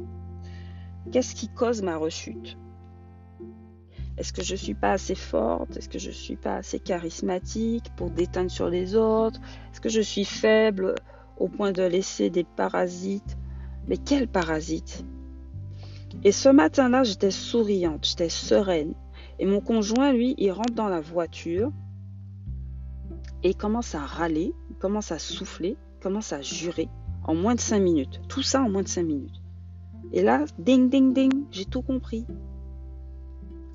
qu'est-ce 1.10 1.34
qui 1.34 1.48
cause 1.48 1.82
ma 1.82 1.96
rechute? 1.96 2.56
Est-ce 4.20 4.34
que 4.34 4.42
je 4.42 4.54
suis 4.54 4.74
pas 4.74 4.92
assez 4.92 5.14
forte? 5.14 5.78
Est-ce 5.78 5.88
que 5.88 5.98
je 5.98 6.10
suis 6.10 6.36
pas 6.36 6.56
assez 6.56 6.78
charismatique 6.78 7.86
pour 7.96 8.10
déteindre 8.10 8.50
sur 8.50 8.68
les 8.68 8.94
autres? 8.94 9.40
Est-ce 9.72 9.80
que 9.80 9.88
je 9.88 10.02
suis 10.02 10.26
faible 10.26 10.94
au 11.38 11.48
point 11.48 11.72
de 11.72 11.82
laisser 11.82 12.28
des 12.28 12.44
parasites? 12.44 13.38
Mais 13.88 13.96
quels 13.96 14.28
parasites? 14.28 15.06
Et 16.22 16.32
ce 16.32 16.50
matin-là, 16.50 17.02
j'étais 17.02 17.30
souriante, 17.30 18.04
j'étais 18.06 18.28
sereine. 18.28 18.92
Et 19.38 19.46
mon 19.46 19.62
conjoint, 19.62 20.12
lui, 20.12 20.34
il 20.36 20.52
rentre 20.52 20.74
dans 20.74 20.88
la 20.88 21.00
voiture 21.00 21.72
et 23.42 23.48
il 23.48 23.56
commence 23.56 23.94
à 23.94 24.00
râler, 24.00 24.52
il 24.68 24.76
commence 24.76 25.12
à 25.12 25.18
souffler, 25.18 25.78
il 25.96 26.02
commence 26.02 26.34
à 26.34 26.42
jurer 26.42 26.90
en 27.24 27.34
moins 27.34 27.54
de 27.54 27.60
cinq 27.60 27.80
minutes. 27.80 28.20
Tout 28.28 28.42
ça 28.42 28.60
en 28.60 28.68
moins 28.68 28.82
de 28.82 28.88
cinq 28.88 29.04
minutes. 29.04 29.40
Et 30.12 30.22
là, 30.22 30.44
ding, 30.58 30.90
ding, 30.90 31.14
ding, 31.14 31.32
j'ai 31.50 31.64
tout 31.64 31.80
compris. 31.80 32.26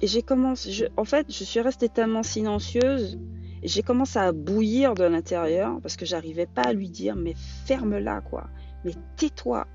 Et 0.02 0.08
j'ai 0.08 0.22
commencé, 0.22 0.90
en 0.98 1.06
fait, 1.06 1.28
je 1.30 1.44
suis 1.44 1.62
restée 1.62 1.90
tellement 1.90 2.24
silencieuse 2.24 3.18
j'ai 3.66 3.82
commencé 3.82 4.20
à 4.20 4.32
bouillir 4.32 4.94
de 4.94 5.04
l'intérieur 5.04 5.80
parce 5.82 5.98
que 5.98 6.06
j'arrivais 6.06 6.46
pas 6.46 6.62
à 6.62 6.74
lui 6.74 6.90
dire 6.90 7.16
mais 7.16 7.34
ferme-la 7.66 8.22
quoi, 8.22 8.48
mais 8.84 8.94
tais-toi. 9.18 9.68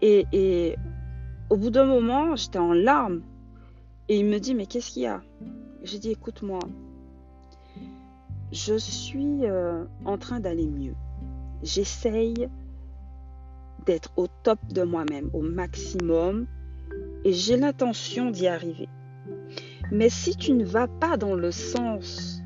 Et, 0.00 0.76
au 1.50 1.56
bout 1.56 1.70
d'un 1.70 1.84
moment, 1.84 2.36
j'étais 2.36 2.58
en 2.58 2.72
larmes 2.72 3.22
et 4.08 4.18
il 4.18 4.26
me 4.26 4.38
dit 4.38 4.54
mais 4.54 4.66
qu'est-ce 4.66 4.92
qu'il 4.92 5.02
y 5.02 5.06
a? 5.06 5.22
J'ai 5.82 5.98
dit 5.98 6.10
écoute-moi, 6.10 6.60
je 8.52 8.76
suis 8.76 9.44
euh, 9.46 9.84
en 10.04 10.18
train 10.18 10.40
d'aller 10.40 10.66
mieux. 10.66 10.94
J'essaye 11.62 12.48
d'être 13.86 14.12
au 14.16 14.26
top 14.42 14.58
de 14.68 14.82
moi-même, 14.82 15.30
au 15.32 15.42
maximum, 15.42 16.46
et 17.24 17.32
j'ai 17.32 17.56
l'intention 17.56 18.30
d'y 18.30 18.46
arriver. 18.46 18.88
Mais 19.92 20.08
si 20.08 20.36
tu 20.36 20.52
ne 20.52 20.64
vas 20.64 20.88
pas 20.88 21.16
dans 21.16 21.34
le 21.34 21.50
sens 21.50 22.42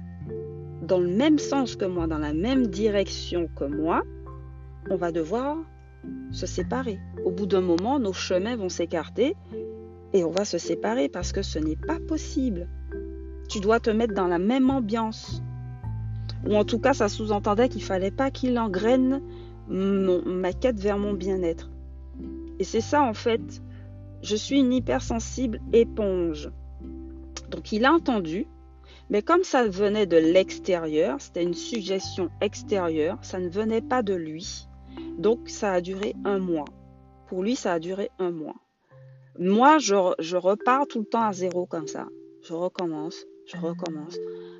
dans 0.90 0.98
le 0.98 1.08
même 1.08 1.38
sens 1.38 1.76
que 1.76 1.84
moi, 1.84 2.08
dans 2.08 2.18
la 2.18 2.34
même 2.34 2.66
direction 2.66 3.48
que 3.54 3.64
moi, 3.64 4.02
on 4.90 4.96
va 4.96 5.12
devoir 5.12 5.56
se 6.32 6.46
séparer. 6.46 6.98
Au 7.24 7.30
bout 7.30 7.46
d'un 7.46 7.60
moment, 7.60 8.00
nos 8.00 8.12
chemins 8.12 8.56
vont 8.56 8.68
s'écarter 8.68 9.36
et 10.12 10.24
on 10.24 10.30
va 10.30 10.44
se 10.44 10.58
séparer 10.58 11.08
parce 11.08 11.30
que 11.30 11.42
ce 11.42 11.60
n'est 11.60 11.76
pas 11.76 12.00
possible. 12.08 12.68
Tu 13.48 13.60
dois 13.60 13.78
te 13.78 13.90
mettre 13.90 14.14
dans 14.14 14.26
la 14.26 14.40
même 14.40 14.68
ambiance. 14.68 15.44
Ou 16.44 16.56
en 16.56 16.64
tout 16.64 16.80
cas, 16.80 16.92
ça 16.92 17.08
sous-entendait 17.08 17.68
qu'il 17.68 17.84
fallait 17.84 18.10
pas 18.10 18.32
qu'il 18.32 18.58
engraine 18.58 19.22
ma 19.68 20.52
quête 20.52 20.80
vers 20.80 20.98
mon 20.98 21.12
bien-être. 21.12 21.70
Et 22.58 22.64
c'est 22.64 22.80
ça 22.80 23.02
en 23.02 23.14
fait. 23.14 23.62
Je 24.22 24.34
suis 24.34 24.58
une 24.58 24.72
hypersensible 24.72 25.60
éponge. 25.72 26.50
Donc 27.50 27.72
il 27.72 27.84
a 27.84 27.92
entendu, 27.92 28.46
mais 29.10 29.22
comme 29.22 29.42
ça 29.42 29.66
venait 29.66 30.06
de 30.06 30.16
l'extérieur, 30.16 31.20
c'était 31.20 31.42
une 31.42 31.54
suggestion 31.54 32.30
extérieure, 32.40 33.18
ça 33.22 33.38
ne 33.38 33.48
venait 33.48 33.82
pas 33.82 34.02
de 34.02 34.14
lui. 34.14 34.66
Donc 35.18 35.48
ça 35.48 35.72
a 35.72 35.80
duré 35.80 36.14
un 36.24 36.38
mois. 36.38 36.66
Pour 37.28 37.42
lui, 37.42 37.56
ça 37.56 37.74
a 37.74 37.78
duré 37.78 38.10
un 38.18 38.30
mois. 38.30 38.56
Moi, 39.38 39.78
je, 39.78 39.94
repars 40.36 40.86
tout 40.86 41.00
le 41.00 41.04
temps 41.04 41.22
à 41.22 41.32
zéro 41.32 41.66
comme 41.66 41.86
ça. 41.86 42.06
Je 42.42 42.52
recommence, 42.54 43.26
je 43.46 43.56
recommence. 43.56 44.18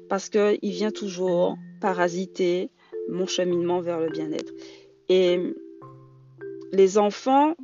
Parce 0.08 0.28
qu'il 0.28 0.58
vient 0.62 0.90
toujours 0.90 1.56
parasiter 1.80 2.70
mon 3.08 3.26
cheminement 3.26 3.80
vers 3.80 4.00
le 4.00 4.08
bien-être. 4.08 4.52
Et 5.08 5.54
les 6.72 6.98
enfants, 6.98 7.54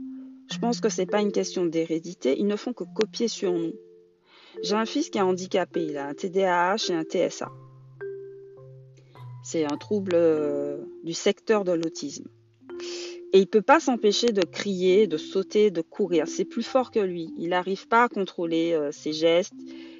je 0.52 0.58
pense 0.58 0.80
que 0.80 0.88
ce 0.88 1.00
n'est 1.00 1.06
pas 1.06 1.20
une 1.20 1.32
question 1.32 1.66
d'hérédité, 1.66 2.38
ils 2.38 2.46
ne 2.46 2.56
font 2.56 2.72
que 2.72 2.84
copier 2.94 3.28
sur 3.28 3.52
nous. 3.52 3.72
J'ai 4.62 4.74
un 4.74 4.86
fils 4.86 5.10
qui 5.10 5.18
est 5.18 5.22
handicapé, 5.22 5.84
il 5.84 5.96
a 5.96 6.08
un 6.08 6.14
TDAH 6.14 6.90
et 6.90 6.94
un 6.94 7.04
TSA. 7.04 7.50
C'est 9.42 9.64
un 9.64 9.76
trouble 9.76 10.12
euh, 10.14 10.78
du 11.04 11.12
secteur 11.12 11.64
de 11.64 11.72
l'autisme. 11.72 12.26
Et 13.32 13.38
il 13.38 13.42
ne 13.42 13.46
peut 13.46 13.62
pas 13.62 13.80
s'empêcher 13.80 14.32
de 14.32 14.42
crier, 14.42 15.06
de 15.06 15.16
sauter, 15.16 15.70
de 15.70 15.82
courir. 15.82 16.26
C'est 16.26 16.44
plus 16.44 16.62
fort 16.62 16.90
que 16.90 17.00
lui. 17.00 17.32
Il 17.38 17.50
n'arrive 17.50 17.86
pas 17.86 18.04
à 18.04 18.08
contrôler 18.08 18.72
euh, 18.72 18.92
ses 18.92 19.12
gestes. 19.12 19.52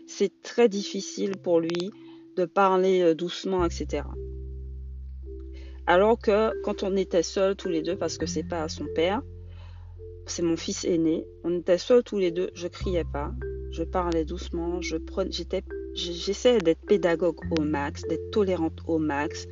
C'est 0.07 0.43
très 0.43 0.69
difficile 0.69 1.37
pour 1.37 1.61
lui 1.61 1.93
de 2.37 2.45
parler 2.45 3.03
euh, 3.03 3.15
doucement, 3.15 3.65
etc. 3.65 4.05
Alors 5.87 6.19
que 6.19 6.51
quand 6.63 6.83
on 6.83 6.97
était 6.97 7.23
seuls 7.23 7.57
tous 7.57 7.69
les 7.69 7.83
deux, 7.83 7.97
parce 7.97 8.19
que 8.19 8.27
c'est 8.27 8.43
pas 8.43 8.69
son 8.69 8.87
père, 8.95 9.23
c'est 10.27 10.43
mon 10.43 10.57
fils 10.57 10.85
aîné, 10.85 11.25
on 11.45 11.59
était 11.59 11.79
seuls 11.79 12.03
tous 12.03 12.19
les 12.19 12.33
deux, 12.33 12.51
je 12.55 12.67
criais 12.67 13.05
pas, 13.05 13.33
je 13.77 13.85
parlais 13.85 14.25
doucement, 14.25 14.81
je 14.81 14.97
d'être 16.59 16.85
pédagogue 16.87 17.41
au 17.59 17.63
max, 17.63 18.03
d'être 18.09 18.31
tolérante 18.31 18.81
au 18.87 18.99
max. 18.99 19.47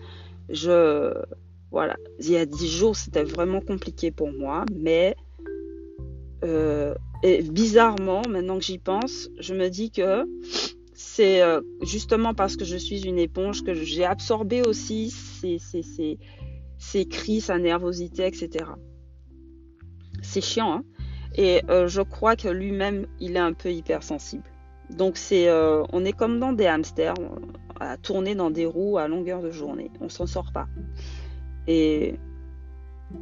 Voilà, 1.70 1.96
il 2.20 2.30
y 2.30 2.36
a 2.36 2.46
dix 2.46 2.68
jours, 2.68 2.94
c'était 2.94 3.24
vraiment 3.24 3.60
compliqué 3.60 4.12
pour 4.12 4.32
moi, 4.32 4.64
mais 4.72 5.16
euh, 6.44 6.94
bizarrement, 7.50 8.22
maintenant 8.28 8.58
que 8.58 8.64
j'y 8.64 8.78
pense, 8.78 9.28
je 9.40 9.54
me 9.54 9.68
dis 9.68 9.90
que 9.90 10.24
c'est 10.94 11.42
euh, 11.42 11.60
justement 11.82 12.32
parce 12.32 12.56
que 12.56 12.64
je 12.64 12.76
suis 12.76 13.04
une 13.04 13.18
éponge 13.18 13.64
que 13.64 13.74
j'ai 13.74 14.04
absorbé 14.04 14.62
aussi 14.62 15.10
ces, 15.10 15.58
ces, 16.78 17.06
cris, 17.06 17.40
sa 17.40 17.58
nervosité, 17.58 18.24
etc. 18.24 18.66
C'est 20.22 20.44
chiant, 20.44 20.74
hein 20.74 20.84
et 21.34 21.62
euh, 21.68 21.88
je 21.88 22.02
crois 22.02 22.36
que 22.36 22.48
lui-même, 22.48 23.06
il 23.20 23.36
est 23.36 23.40
un 23.40 23.52
peu 23.52 23.70
hypersensible. 23.72 24.44
Donc 24.90 25.16
c'est, 25.16 25.48
euh, 25.48 25.82
on 25.92 26.04
est 26.04 26.12
comme 26.12 26.38
dans 26.38 26.52
des 26.52 26.66
hamsters, 26.66 27.14
à 27.80 27.96
tourner 27.96 28.34
dans 28.34 28.50
des 28.50 28.66
roues 28.66 28.98
à 28.98 29.08
longueur 29.08 29.42
de 29.42 29.50
journée. 29.50 29.90
On 30.00 30.08
s'en 30.08 30.26
sort 30.26 30.52
pas. 30.52 30.66
Et 31.66 32.18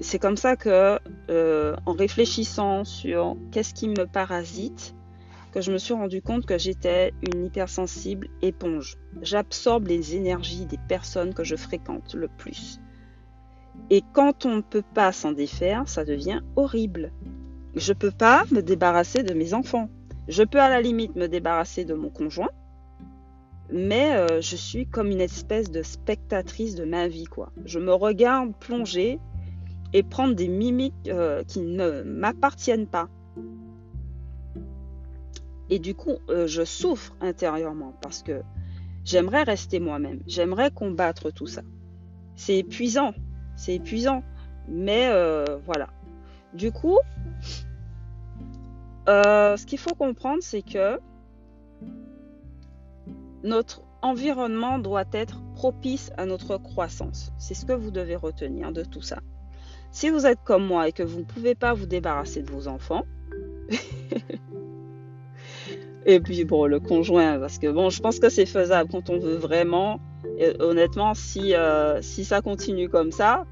c'est 0.01 0.19
comme 0.19 0.37
ça 0.37 0.57
que, 0.57 0.99
euh, 1.31 1.77
en 1.87 1.93
réfléchissant 1.93 2.85
sur 2.85 3.37
qu'est-ce 3.51 3.75
qui 3.75 3.89
me 3.89 4.07
parasite, 4.07 4.95
que 5.53 5.61
je 5.61 5.71
me 5.71 5.79
suis 5.79 5.95
rendu 5.95 6.23
compte 6.23 6.47
que 6.47 6.59
j'étais 6.59 7.13
une 7.33 7.45
hypersensible 7.47 8.29
éponge. 8.41 8.97
J'absorbe 9.21 9.87
les 9.87 10.17
énergies 10.17 10.67
des 10.67 10.79
personnes 10.89 11.35
que 11.35 11.45
je 11.45 11.57
fréquente 11.57 12.15
le 12.15 12.29
plus. 12.29 12.81
Et 13.91 14.03
quand 14.13 14.47
on 14.47 14.57
ne 14.57 14.61
peut 14.63 14.85
pas 14.95 15.13
s'en 15.13 15.33
défaire, 15.33 15.89
ça 15.89 16.05
devient 16.05 16.41
horrible. 16.57 17.13
Je 17.75 17.93
ne 17.93 17.99
peux 17.99 18.11
pas 18.11 18.45
me 18.51 18.61
débarrasser 18.61 19.23
de 19.23 19.33
mes 19.33 19.55
enfants. 19.55 19.89
Je 20.29 20.43
peux 20.43 20.61
à 20.61 20.69
la 20.69 20.81
limite 20.81 21.17
me 21.17 21.27
débarrasser 21.27 21.85
de 21.85 21.95
mon 21.95 22.11
conjoint, 22.11 22.51
mais 23.71 24.15
euh, 24.15 24.41
je 24.43 24.57
suis 24.57 24.87
comme 24.87 25.11
une 25.11 25.21
espèce 25.21 25.71
de 25.71 25.83
spectatrice 25.83 26.75
de 26.75 26.85
ma 26.85 27.09
vie, 27.09 27.25
quoi. 27.25 27.51
Je 27.65 27.79
me 27.79 27.93
regarde 27.93 28.55
plonger 28.61 29.19
et 29.95 30.03
prendre 30.03 30.35
des 30.35 30.49
mimiques 30.49 31.09
euh, 31.09 31.43
qui 31.45 31.61
ne 31.61 32.03
m'appartiennent 32.03 32.87
pas. 32.87 33.09
Et 35.71 35.79
du 35.79 35.95
coup, 35.95 36.19
euh, 36.29 36.47
je 36.47 36.65
souffre 36.65 37.17
intérieurement 37.23 37.95
parce 38.03 38.23
que 38.23 38.43
j'aimerais 39.05 39.43
rester 39.43 39.81
moi-même, 39.81 40.21
j'aimerais 40.27 40.71
combattre 40.71 41.31
tout 41.31 41.47
ça. 41.47 41.63
C'est 42.37 42.59
épuisant, 42.59 43.15
c'est 43.57 43.75
épuisant, 43.75 44.23
mais 44.69 45.11
voilà. 45.65 45.89
Du 46.55 46.71
coup, 46.73 46.99
ce 49.07 49.67
qu'il 49.67 49.79
faut 49.79 49.95
comprendre, 49.95 50.43
c'est 50.43 50.63
que 50.63 50.99
notre 53.43 53.83
environnement 54.03 54.79
doit 54.79 55.05
être 55.13 55.41
propice 55.55 56.11
à 56.17 56.27
notre 56.27 56.57
croissance. 56.57 57.33
C'est 57.39 57.55
ce 57.55 57.65
que 57.65 57.73
vous 57.73 57.91
devez 57.91 58.17
retenir 58.17 58.73
de 58.73 58.83
tout 58.83 59.03
ça. 59.03 59.19
Si 59.91 60.11
vous 60.11 60.27
êtes 60.27 60.39
comme 60.45 60.67
moi 60.67 60.89
et 60.89 60.93
que 60.93 61.03
vous 61.03 61.21
ne 61.21 61.25
pouvez 61.25 61.55
pas 61.55 61.75
vous 61.75 61.87
débarrasser 61.87 62.43
de 62.43 62.51
vos 62.51 62.67
enfants, 62.67 63.05
et 66.07 66.19
puis 66.21 66.45
bon, 66.45 66.67
le 66.67 66.81
conjoint, 66.81 67.39
parce 67.39 67.59
que 67.59 67.71
bon, 67.71 67.91
je 67.91 68.01
pense 68.01 68.19
que 68.19 68.29
c'est 68.29 68.47
faisable 68.47 68.91
quand 68.91 69.11
on 69.11 69.19
veut 69.19 69.37
vraiment. 69.37 70.01
Et 70.39 70.61
honnêtement, 70.61 71.15
si, 71.15 71.55
euh, 71.55 72.01
si 72.01 72.25
ça 72.25 72.41
continue 72.41 72.89
comme 72.89 73.13
ça, 73.13 73.45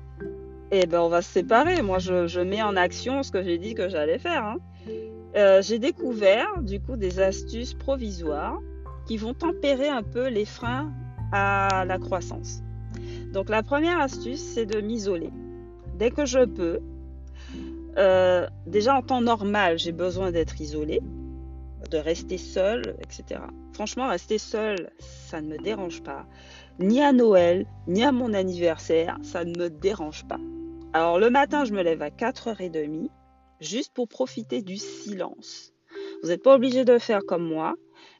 eh 0.71 0.87
ben 0.87 1.01
on 1.01 1.09
va 1.09 1.21
se 1.21 1.31
séparer. 1.31 1.83
Moi, 1.83 1.99
je, 1.99 2.41
mets 2.41 2.63
en 2.63 2.77
action 2.77 3.23
ce 3.23 3.31
que 3.31 3.43
j'ai 3.43 3.59
dit 3.59 3.75
que 3.75 3.89
j'allais 3.89 4.19
faire. 4.19 4.45
Hein. 4.45 4.57
Euh, 5.37 5.62
j'ai 5.62 5.79
découvert 5.79 6.62
du 6.62 6.81
coup 6.81 6.97
des 6.97 7.21
astuces 7.21 7.75
provisoires 7.75 8.61
qui 9.07 9.16
vont 9.16 9.35
tempérer 9.35 9.88
un 9.88 10.03
peu 10.03 10.29
les 10.29 10.45
freins 10.45 10.93
à 11.33 11.85
la 11.87 11.99
croissance. 11.99 12.62
Donc 13.33 13.49
la 13.49 13.62
première 13.62 14.01
astuce, 14.01 14.40
c'est 14.40 14.66
de 14.66 14.81
m'isoler. 14.81 15.31
Dès 15.99 16.11
que 16.11 16.27
je 16.27 16.45
peux, 16.45 16.81
euh, 17.97 18.47
déjà 18.66 18.95
en 18.95 19.03
temps 19.03 19.21
normal, 19.21 19.79
j'ai 19.79 19.93
besoin 19.93 20.33
d'être 20.33 20.61
isolée, 20.61 21.01
de 21.90 21.99
rester 21.99 22.38
seule, 22.38 22.97
etc. 23.01 23.40
Franchement, 23.73 24.09
rester 24.09 24.38
seule, 24.38 24.90
ça 24.99 25.40
ne 25.40 25.49
me 25.49 25.59
dérange 25.59 26.03
pas. 26.03 26.27
Ni 26.79 27.03
à 27.03 27.12
Noël, 27.12 27.66
ni 27.87 28.03
à 28.03 28.11
mon 28.11 28.33
anniversaire, 28.33 29.19
ça 29.23 29.45
ne 29.45 29.57
me 29.59 29.71
dérange 29.71 30.25
pas. 30.27 30.40
Alors 30.93 31.19
le 31.19 31.31
matin, 31.31 31.64
je 31.64 31.73
me 31.73 31.83
lève 31.83 32.03
à 32.03 32.09
4h30, 32.11 33.11
juste 33.61 33.92
pour 33.94 34.09
profiter 34.09 34.62
du 34.62 34.77
silence. 34.77 35.73
Vous 36.23 36.29
n'êtes 36.29 36.42
pas 36.42 36.55
obligé 36.55 36.85
de 36.85 36.99
faire 36.99 37.25
comme 37.27 37.46
moi. 37.46 37.75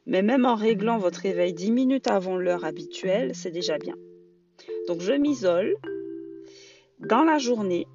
Mais 0.05 0.23
même 0.23 0.45
en 0.45 0.55
réglant 0.55 0.97
votre 0.97 1.19
réveil 1.19 1.53
10 1.53 1.71
minutes 1.71 2.07
avant 2.07 2.37
l'heure 2.37 2.65
habituelle, 2.65 3.35
c'est 3.35 3.51
déjà 3.51 3.77
bien. 3.77 3.95
Donc 4.87 5.01
je 5.01 5.13
m'isole 5.13 5.75
dans 6.99 7.23
la 7.23 7.37
journée. 7.37 7.85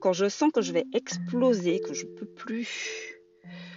Quand 0.00 0.12
je 0.12 0.28
sens 0.28 0.50
que 0.52 0.60
je 0.60 0.72
vais 0.72 0.84
exploser, 0.92 1.78
que 1.80 1.94
je 1.94 2.06
ne 2.06 2.10
peux 2.10 2.26
plus, 2.26 3.11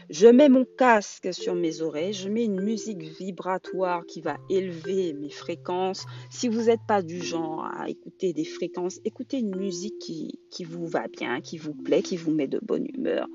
je 0.10 0.28
mets 0.28 0.50
mon 0.50 0.66
casque 0.78 1.34
sur 1.34 1.56
mes 1.56 1.82
oreilles, 1.82 2.14
je 2.14 2.30
mets 2.30 2.46
une 2.46 2.62
musique 2.62 3.02
vibratoire 3.02 4.06
qui 4.06 4.22
va 4.22 4.38
élever 4.50 5.14
mes 5.14 5.30
fréquences. 5.30 6.06
Si 6.30 6.48
vous 6.48 6.64
n'êtes 6.64 6.86
pas 6.88 7.02
du 7.02 7.22
genre 7.22 7.66
à 7.66 7.90
écouter 7.90 8.34
des 8.34 8.46
fréquences, 8.46 9.00
écoutez 9.06 9.40
une 9.40 9.56
musique 9.56 9.98
qui, 10.00 10.64
vous 10.64 10.88
va 10.88 11.08
bien, 11.08 11.42
qui 11.42 11.58
vous 11.58 11.74
plaît, 11.74 12.02
qui 12.02 12.18
vous 12.18 12.32
met 12.32 12.48
de 12.48 12.60
bonne 12.62 12.86
humeur. 12.94 13.28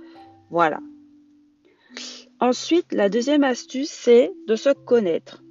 Voilà, 0.50 0.80
Ensuite, 2.42 2.92
la 2.92 3.10
deuxième 3.10 3.44
astuce, 3.44 3.90
c'est 3.90 4.32
de 4.46 4.56
se 4.56 4.70
connaître 4.70 5.42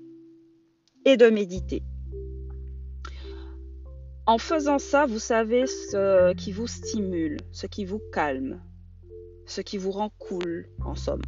et 1.06 1.18
de 1.18 1.30
méditer. 1.30 1.84
En 4.26 4.40
faisant 4.40 4.80
ça, 4.80 5.06
vous 5.06 5.20
savez 5.20 5.68
ce 5.68 6.34
qui 6.34 6.52
vous 6.52 6.66
stimule, 6.66 7.38
ce 7.52 7.68
qui 7.68 7.86
vous 7.86 8.02
calme, 8.12 8.60
ce 9.50 9.62
qui 9.62 9.78
vous 9.78 9.92
rend 9.92 10.12
cool, 10.20 10.68
en 10.86 10.96
somme. 10.96 11.22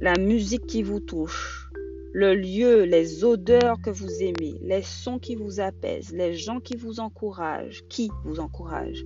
La 0.00 0.14
musique 0.14 0.66
qui 0.66 0.82
vous 0.82 1.00
touche, 1.00 1.70
le 2.12 2.34
lieu, 2.34 2.84
les 2.84 3.24
odeurs 3.24 3.80
que 3.80 3.90
vous 3.90 4.22
aimez, 4.22 4.58
les 4.62 4.82
sons 4.82 5.18
qui 5.18 5.34
vous 5.34 5.58
apaisent, 5.58 6.12
les 6.12 6.34
gens 6.34 6.60
qui 6.60 6.76
vous 6.76 7.00
encouragent. 7.00 7.82
Qui 7.88 8.10
vous 8.24 8.40
encourage? 8.40 9.04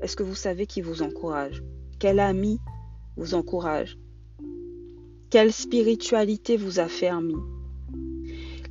Est-ce 0.00 0.16
que 0.16 0.22
vous 0.22 0.34
savez 0.34 0.66
qui 0.66 0.80
vous 0.80 1.02
encourage? 1.02 1.62
Quel 1.98 2.20
ami 2.20 2.58
vous 3.16 3.34
encourage? 3.34 3.98
Quelle 5.30 5.52
spiritualité 5.52 6.56
vous 6.56 6.80
a 6.80 6.88
fermi 6.88 7.36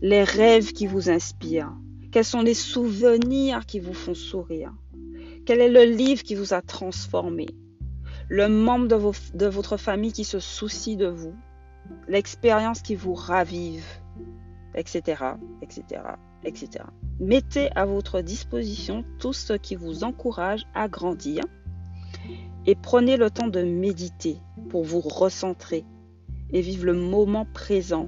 Les 0.02 0.24
rêves 0.24 0.74
qui 0.74 0.88
vous 0.88 1.10
inspirent? 1.10 1.74
Quels 2.12 2.26
sont 2.26 2.42
les 2.42 2.56
souvenirs 2.56 3.66
qui 3.66 3.80
vous 3.80 3.94
font 3.94 4.16
sourire? 4.16 4.74
Quel 5.46 5.62
est 5.62 5.70
le 5.70 5.84
livre 5.84 6.24
qui 6.24 6.36
vous 6.36 6.54
a 6.54 6.62
transformé? 6.62 7.48
Le 8.34 8.48
membre 8.48 8.88
de, 8.88 9.46
votre 9.48 9.76
famille 9.76 10.14
qui 10.14 10.24
se 10.24 10.40
soucie 10.40 10.96
de 10.96 11.08
vous 11.08 11.36
L'expérience 12.08 12.82
qui 12.82 12.96
vous 12.96 13.14
ravive 13.14 13.84
Etc. 14.74 15.22
etc. 15.62 16.02
etc. 16.46 16.86
Mettez 17.20 17.70
à 17.76 17.86
votre 17.86 18.22
disposition 18.22 19.04
tout 19.20 19.34
ce 19.34 19.52
qui 19.52 19.76
vous 19.76 20.06
encourage 20.06 20.66
à 20.74 20.88
grandir 20.88 21.44
et 22.66 22.76
prenez 22.76 23.18
le 23.18 23.30
temps 23.30 23.50
de 23.50 23.64
méditer 23.64 24.38
pour 24.70 24.86
vous 24.86 25.02
recentrer 25.02 25.84
et 26.54 26.62
vivre 26.62 26.86
le 26.86 26.94
moment 26.94 27.46
présent. 27.54 28.08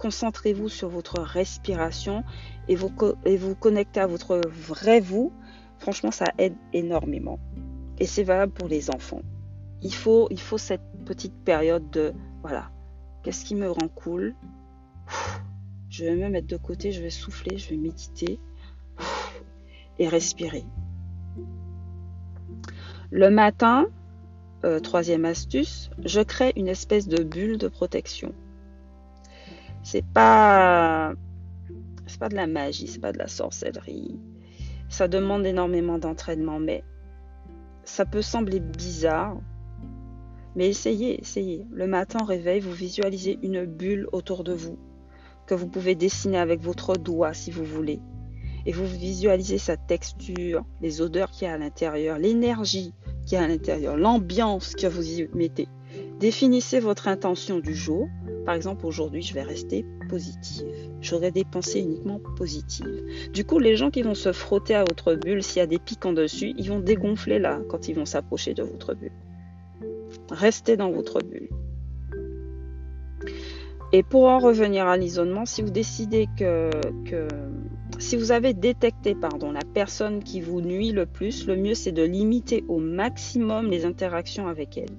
Concentrez-vous 0.00 0.68
sur 0.68 0.88
votre 0.88 1.20
respiration 1.20 2.24
vous, 2.68 2.90
et 3.24 3.36
vous 3.36 3.54
connectez 3.54 4.00
à 4.00 4.08
votre 4.08 4.40
vrai 4.48 4.98
vous. 4.98 5.32
Franchement, 5.78 6.10
ça 6.10 6.24
aide 6.38 6.56
énormément. 6.72 7.38
Et 8.00 8.06
c'est 8.06 8.24
valable 8.24 8.52
pour 8.52 8.66
les 8.66 8.90
enfants. 8.90 9.22
Il 9.82 9.94
faut, 9.94 10.28
cette 10.58 10.82
petite 11.06 11.34
période 11.44 11.90
de, 11.90 12.12
voilà, 12.42 12.70
qu'est-ce 13.22 13.44
qui 13.44 13.54
me 13.54 13.70
rend 13.70 13.88
cool? 13.88 14.34
Je 15.88 16.04
vais 16.04 16.16
me 16.16 16.28
mettre 16.28 16.46
de 16.46 16.56
côté, 16.56 16.92
je 16.92 17.02
vais 17.02 17.10
souffler, 17.10 17.58
je 17.58 17.70
vais 17.70 17.76
méditer 17.76 18.38
et 19.98 20.08
respirer. 20.08 20.64
Le 23.10 23.30
matin, 23.30 23.86
euh, 24.64 24.78
troisième 24.78 25.24
astuce, 25.24 25.90
je 26.04 26.20
crée 26.20 26.52
une 26.56 26.68
espèce 26.68 27.08
de 27.08 27.22
bulle 27.22 27.58
de 27.58 27.68
protection. 27.68 28.32
C'est 29.82 30.04
pas, 30.04 31.14
c'est 32.06 32.20
pas 32.20 32.28
de 32.28 32.36
la 32.36 32.46
magie, 32.46 32.86
c'est 32.86 33.00
pas 33.00 33.12
de 33.12 33.18
la 33.18 33.28
sorcellerie. 33.28 34.18
Ça 34.88 35.08
demande 35.08 35.46
énormément 35.46 35.98
d'entraînement, 35.98 36.58
mais 36.58 36.84
ça 37.84 38.04
peut 38.04 38.22
sembler 38.22 38.60
bizarre. 38.60 39.38
Mais 40.56 40.68
essayez, 40.68 41.20
essayez. 41.20 41.66
Le 41.72 41.86
matin 41.86 42.24
réveil, 42.24 42.60
vous 42.60 42.72
visualisez 42.72 43.38
une 43.42 43.64
bulle 43.64 44.08
autour 44.12 44.44
de 44.44 44.52
vous 44.52 44.78
que 45.46 45.54
vous 45.54 45.68
pouvez 45.68 45.94
dessiner 45.94 46.38
avec 46.38 46.60
votre 46.60 46.96
doigt 46.96 47.34
si 47.34 47.50
vous 47.50 47.64
voulez. 47.64 48.00
Et 48.66 48.72
vous 48.72 48.86
visualisez 48.86 49.58
sa 49.58 49.76
texture, 49.76 50.64
les 50.80 51.00
odeurs 51.00 51.30
qu'il 51.30 51.48
y 51.48 51.50
a 51.50 51.54
à 51.54 51.58
l'intérieur, 51.58 52.18
l'énergie 52.18 52.92
à 53.36 53.46
l'intérieur, 53.46 53.96
l'ambiance 53.96 54.74
que 54.74 54.86
vous 54.86 55.20
y 55.20 55.28
mettez. 55.34 55.68
Définissez 56.18 56.80
votre 56.80 57.08
intention 57.08 57.58
du 57.58 57.74
jour. 57.74 58.08
Par 58.44 58.54
exemple, 58.54 58.86
aujourd'hui, 58.86 59.22
je 59.22 59.34
vais 59.34 59.42
rester 59.42 59.84
positive. 60.08 60.66
J'aurai 61.00 61.30
des 61.30 61.44
pensées 61.44 61.80
uniquement 61.80 62.20
positives. 62.36 63.04
Du 63.32 63.44
coup, 63.44 63.58
les 63.58 63.76
gens 63.76 63.90
qui 63.90 64.02
vont 64.02 64.14
se 64.14 64.32
frotter 64.32 64.74
à 64.74 64.84
votre 64.84 65.14
bulle, 65.14 65.42
s'il 65.42 65.58
y 65.58 65.62
a 65.62 65.66
des 65.66 65.78
pics 65.78 66.04
en 66.04 66.12
dessus, 66.12 66.54
ils 66.56 66.68
vont 66.68 66.80
dégonfler 66.80 67.38
là 67.38 67.60
quand 67.68 67.88
ils 67.88 67.94
vont 67.94 68.06
s'approcher 68.06 68.54
de 68.54 68.62
votre 68.62 68.94
bulle. 68.94 69.12
Restez 70.30 70.76
dans 70.76 70.90
votre 70.90 71.20
bulle. 71.20 71.48
Et 73.92 74.04
pour 74.04 74.28
en 74.28 74.38
revenir 74.38 74.86
à 74.86 74.96
l'isolement, 74.96 75.46
si 75.46 75.62
vous 75.62 75.70
décidez 75.70 76.28
que, 76.38 76.70
si 77.98 78.16
vous 78.16 78.30
avez 78.30 78.54
détecté 78.54 79.16
pardon, 79.16 79.50
la 79.50 79.64
personne 79.74 80.22
qui 80.22 80.40
vous 80.40 80.60
nuit 80.60 80.92
le 80.92 81.06
plus, 81.06 81.46
le 81.46 81.56
mieux 81.56 81.74
c'est 81.74 81.90
de 81.90 82.04
limiter 82.04 82.64
au 82.68 82.78
maximum 82.78 83.68
les 83.68 83.84
interactions 83.84 84.46
avec 84.46 84.78
elle. 84.78 84.96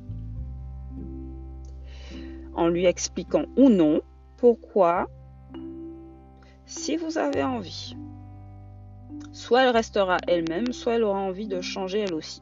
En 2.54 2.67
lui 2.67 2.86
expliquant 2.86 3.45
ou 3.56 3.69
non 3.69 4.02
pourquoi, 4.36 5.08
si 6.65 6.97
vous 6.97 7.17
avez 7.17 7.43
envie, 7.43 7.95
soit 9.32 9.63
elle 9.63 9.69
restera 9.69 10.17
elle-même, 10.28 10.74
soit 10.74 10.95
elle 10.95 11.04
aura 11.04 11.19
envie 11.19 11.47
de 11.47 11.62
changer 11.62 12.00
elle 12.00 12.13
aussi. 12.13 12.41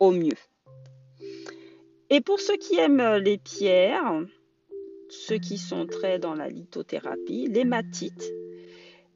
Au 0.00 0.12
mieux. 0.12 0.36
Et 2.08 2.20
pour 2.20 2.40
ceux 2.40 2.56
qui 2.56 2.78
aiment 2.78 3.16
les 3.16 3.38
pierres, 3.38 4.22
ceux 5.08 5.38
qui 5.38 5.58
sont 5.58 5.86
très 5.86 6.18
dans 6.18 6.34
la 6.34 6.48
lithothérapie, 6.48 7.48
l'hématite 7.48 8.32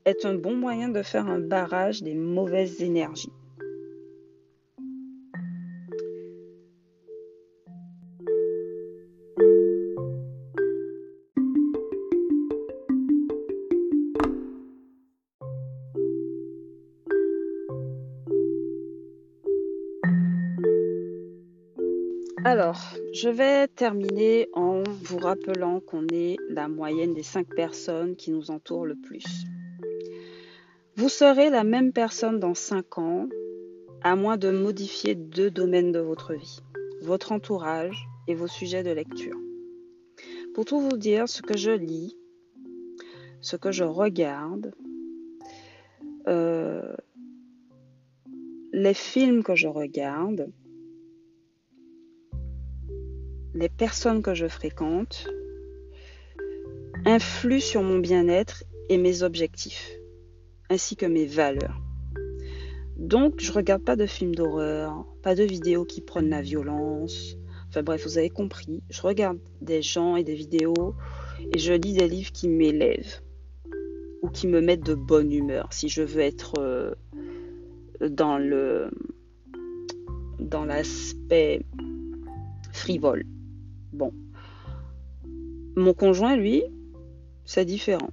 est 0.04 0.24
un 0.24 0.34
bon 0.34 0.56
moyen 0.56 0.88
de 0.88 1.02
faire 1.02 1.28
un 1.28 1.38
barrage 1.38 2.02
des 2.02 2.14
mauvaises 2.14 2.82
énergies. 2.82 3.32
Je 23.12 23.28
vais 23.28 23.66
terminer 23.66 24.48
en 24.52 24.84
vous 24.84 25.18
rappelant 25.18 25.80
qu'on 25.80 26.06
est 26.12 26.36
la 26.48 26.68
moyenne 26.68 27.12
des 27.12 27.24
cinq 27.24 27.48
personnes 27.54 28.14
qui 28.14 28.30
nous 28.30 28.50
entourent 28.50 28.86
le 28.86 28.94
plus. 28.94 29.24
Vous 30.96 31.08
serez 31.08 31.50
la 31.50 31.64
même 31.64 31.92
personne 31.92 32.38
dans 32.38 32.54
cinq 32.54 32.98
ans, 32.98 33.28
à 34.02 34.14
moins 34.14 34.36
de 34.36 34.50
modifier 34.50 35.14
deux 35.14 35.50
domaines 35.50 35.92
de 35.92 35.98
votre 35.98 36.34
vie, 36.34 36.60
votre 37.02 37.32
entourage 37.32 38.06
et 38.28 38.34
vos 38.34 38.46
sujets 38.46 38.82
de 38.82 38.90
lecture. 38.90 39.36
Pour 40.54 40.64
tout 40.64 40.80
vous 40.80 40.96
dire, 40.96 41.28
ce 41.28 41.42
que 41.42 41.56
je 41.56 41.72
lis, 41.72 42.16
ce 43.40 43.56
que 43.56 43.72
je 43.72 43.84
regarde, 43.84 44.72
euh, 46.28 46.94
les 48.72 48.94
films 48.94 49.42
que 49.42 49.56
je 49.56 49.68
regarde, 49.68 50.52
les 53.60 53.68
personnes 53.68 54.22
que 54.22 54.34
je 54.34 54.48
fréquente 54.48 55.28
influent 57.04 57.60
sur 57.60 57.82
mon 57.82 57.98
bien-être 57.98 58.64
et 58.88 58.96
mes 58.96 59.22
objectifs, 59.22 59.90
ainsi 60.70 60.96
que 60.96 61.04
mes 61.04 61.26
valeurs. 61.26 61.78
Donc, 62.96 63.34
je 63.38 63.52
regarde 63.52 63.84
pas 63.84 63.96
de 63.96 64.06
films 64.06 64.34
d'horreur, 64.34 65.04
pas 65.22 65.34
de 65.34 65.44
vidéos 65.44 65.84
qui 65.84 66.00
prennent 66.00 66.30
la 66.30 66.40
violence. 66.40 67.36
Enfin 67.68 67.82
bref, 67.82 68.02
vous 68.04 68.16
avez 68.16 68.30
compris. 68.30 68.82
Je 68.88 69.02
regarde 69.02 69.38
des 69.60 69.82
gens 69.82 70.16
et 70.16 70.24
des 70.24 70.34
vidéos 70.34 70.94
et 71.54 71.58
je 71.58 71.74
lis 71.74 71.92
des 71.92 72.08
livres 72.08 72.32
qui 72.32 72.48
m'élèvent 72.48 73.20
ou 74.22 74.30
qui 74.30 74.46
me 74.46 74.62
mettent 74.62 74.84
de 74.86 74.94
bonne 74.94 75.32
humeur. 75.32 75.70
Si 75.70 75.90
je 75.90 76.02
veux 76.02 76.20
être 76.20 76.54
euh, 76.58 76.94
dans 78.00 78.38
le 78.38 78.90
dans 80.38 80.64
l'aspect 80.64 81.60
frivole. 82.72 83.24
Bon. 83.92 84.12
Mon 85.76 85.94
conjoint, 85.94 86.36
lui, 86.36 86.62
c'est 87.44 87.64
différent. 87.64 88.10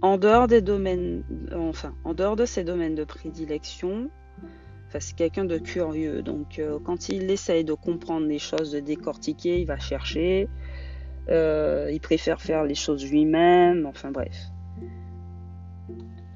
En 0.00 0.16
dehors 0.16 0.46
de 0.46 0.56
ses 2.44 2.64
domaines 2.64 2.94
de 2.94 3.04
prédilection, 3.04 4.10
c'est 4.98 5.14
quelqu'un 5.14 5.44
de 5.44 5.58
curieux. 5.58 6.22
Donc, 6.22 6.58
euh, 6.58 6.78
quand 6.84 7.08
il 7.08 7.30
essaye 7.30 7.64
de 7.64 7.74
comprendre 7.74 8.26
les 8.26 8.38
choses, 8.38 8.72
de 8.72 8.80
décortiquer, 8.80 9.60
il 9.60 9.66
va 9.66 9.78
chercher. 9.78 10.48
Euh, 11.28 11.90
il 11.92 12.00
préfère 12.00 12.40
faire 12.40 12.64
les 12.64 12.74
choses 12.74 13.04
lui-même. 13.10 13.86
Enfin, 13.86 14.10
bref. 14.10 14.36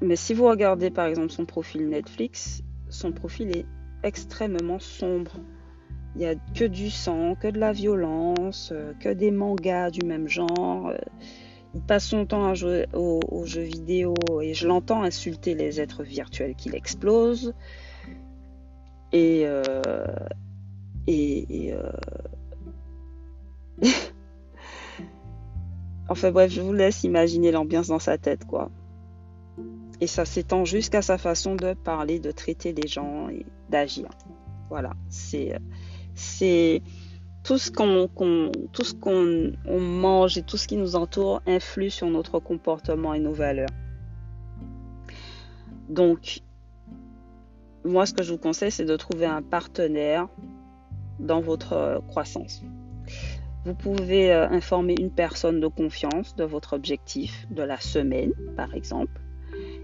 Mais 0.01 0.15
si 0.17 0.33
vous 0.33 0.45
regardez 0.45 0.91
par 0.91 1.05
exemple 1.05 1.31
son 1.31 1.45
profil 1.45 1.87
Netflix, 1.87 2.61
son 2.89 3.13
profil 3.13 3.57
est 3.57 3.65
extrêmement 4.03 4.79
sombre. 4.79 5.31
Il 6.15 6.19
n'y 6.19 6.27
a 6.27 6.35
que 6.53 6.65
du 6.65 6.91
sang, 6.91 7.35
que 7.35 7.47
de 7.47 7.59
la 7.59 7.71
violence, 7.71 8.69
euh, 8.71 8.93
que 8.99 9.09
des 9.09 9.31
mangas 9.31 9.89
du 9.89 10.05
même 10.05 10.27
genre. 10.27 10.89
Euh, 10.89 10.97
il 11.73 11.81
passe 11.81 12.05
son 12.05 12.27
temps 12.27 12.45
à 12.45 12.53
jouer 12.53 12.85
aux, 12.93 13.45
jeux 13.45 13.63
vidéo 13.63 14.13
et 14.43 14.53
je 14.53 14.67
l'entends 14.67 15.01
insulter 15.01 15.55
les 15.55 15.81
êtres 15.81 16.03
virtuels 16.03 16.53
qu'il 16.55 16.75
explose. 16.75 17.55
Et. 19.11 19.41
Euh, 19.45 20.03
et. 21.07 21.69
et 21.69 21.73
enfin 26.09 26.31
bref, 26.31 26.51
je 26.51 26.61
vous 26.61 26.73
laisse 26.73 27.03
imaginer 27.03 27.51
l'ambiance 27.51 27.87
dans 27.87 27.97
sa 27.97 28.19
tête, 28.19 28.45
quoi. 28.45 28.69
Et 29.99 30.05
ça 30.05 30.25
s'étend 30.25 30.65
jusqu'à 30.65 31.01
sa 31.01 31.17
façon 31.17 31.55
de 31.55 31.73
parler, 31.73 32.19
de 32.19 32.29
traiter 32.29 32.71
les 32.71 32.87
gens 32.87 33.29
et 33.29 33.47
d'agir. 33.69 34.09
Voilà, 34.69 34.93
c'est 35.09 35.55
c'est 36.15 36.81
tout 37.43 37.57
ce 37.57 37.69
qu'on 37.71 38.09
mange 39.79 40.37
et 40.37 40.43
tout 40.43 40.57
ce 40.57 40.67
qui 40.67 40.77
nous 40.77 40.95
entoure 40.95 41.41
influe 41.45 41.89
sur 41.89 42.07
notre 42.07 42.39
comportement 42.39 43.13
et 43.13 43.19
nos 43.19 43.33
valeurs. 43.33 43.69
Donc 45.89 46.39
moi 47.83 48.05
ce 48.05 48.13
que 48.13 48.23
je 48.23 48.31
vous 48.31 48.37
conseille 48.37 48.71
c'est 48.71 48.85
de 48.85 48.95
trouver 48.95 49.25
un 49.25 49.41
partenaire 49.41 50.27
dans 51.19 51.41
votre 51.41 52.01
croissance. 52.07 52.61
Vous 53.65 53.75
pouvez 53.75 54.33
euh, 54.33 54.47
informer 54.49 54.95
une 54.99 55.11
personne 55.11 55.61
de 55.61 55.67
confiance 55.67 56.35
de 56.35 56.43
votre 56.43 56.73
objectif 56.73 57.47
de 57.49 57.63
la 57.63 57.79
semaine 57.79 58.33
par 58.55 58.73
exemple 58.73 59.21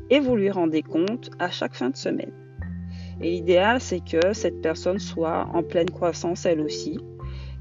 et 0.09 0.19
vous 0.19 0.35
lui 0.35 0.49
rendez 0.49 0.81
compte 0.81 1.29
à 1.39 1.49
chaque 1.49 1.75
fin 1.75 1.89
de 1.89 1.97
semaine. 1.97 2.31
Et 3.21 3.31
l'idéal, 3.31 3.81
c'est 3.81 3.99
que 3.99 4.33
cette 4.33 4.61
personne 4.61 4.99
soit 4.99 5.47
en 5.53 5.63
pleine 5.63 5.89
croissance 5.89 6.45
elle 6.45 6.61
aussi, 6.61 6.99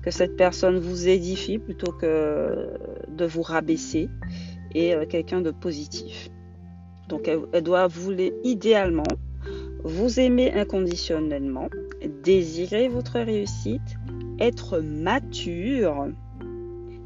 que 0.03 0.11
cette 0.11 0.37
personne 0.37 0.79
vous 0.79 1.09
édifie 1.09 1.59
plutôt 1.59 1.92
que 1.92 2.68
de 3.09 3.25
vous 3.25 3.42
rabaisser 3.42 4.09
et 4.75 4.94
euh, 4.94 5.07
quelqu'un 5.07 5.40
de 5.40 5.51
positif. 5.51 6.31
Donc 7.09 7.29
elle, 7.29 7.62
doit 7.62 7.87
vous 7.87 8.12
idéalement 8.44 9.03
vous 9.83 10.21
aimer 10.21 10.53
inconditionnellement, 10.53 11.68
désirer 12.23 12.88
votre 12.88 13.18
réussite, 13.18 13.97
être 14.38 14.79
mature 14.79 16.09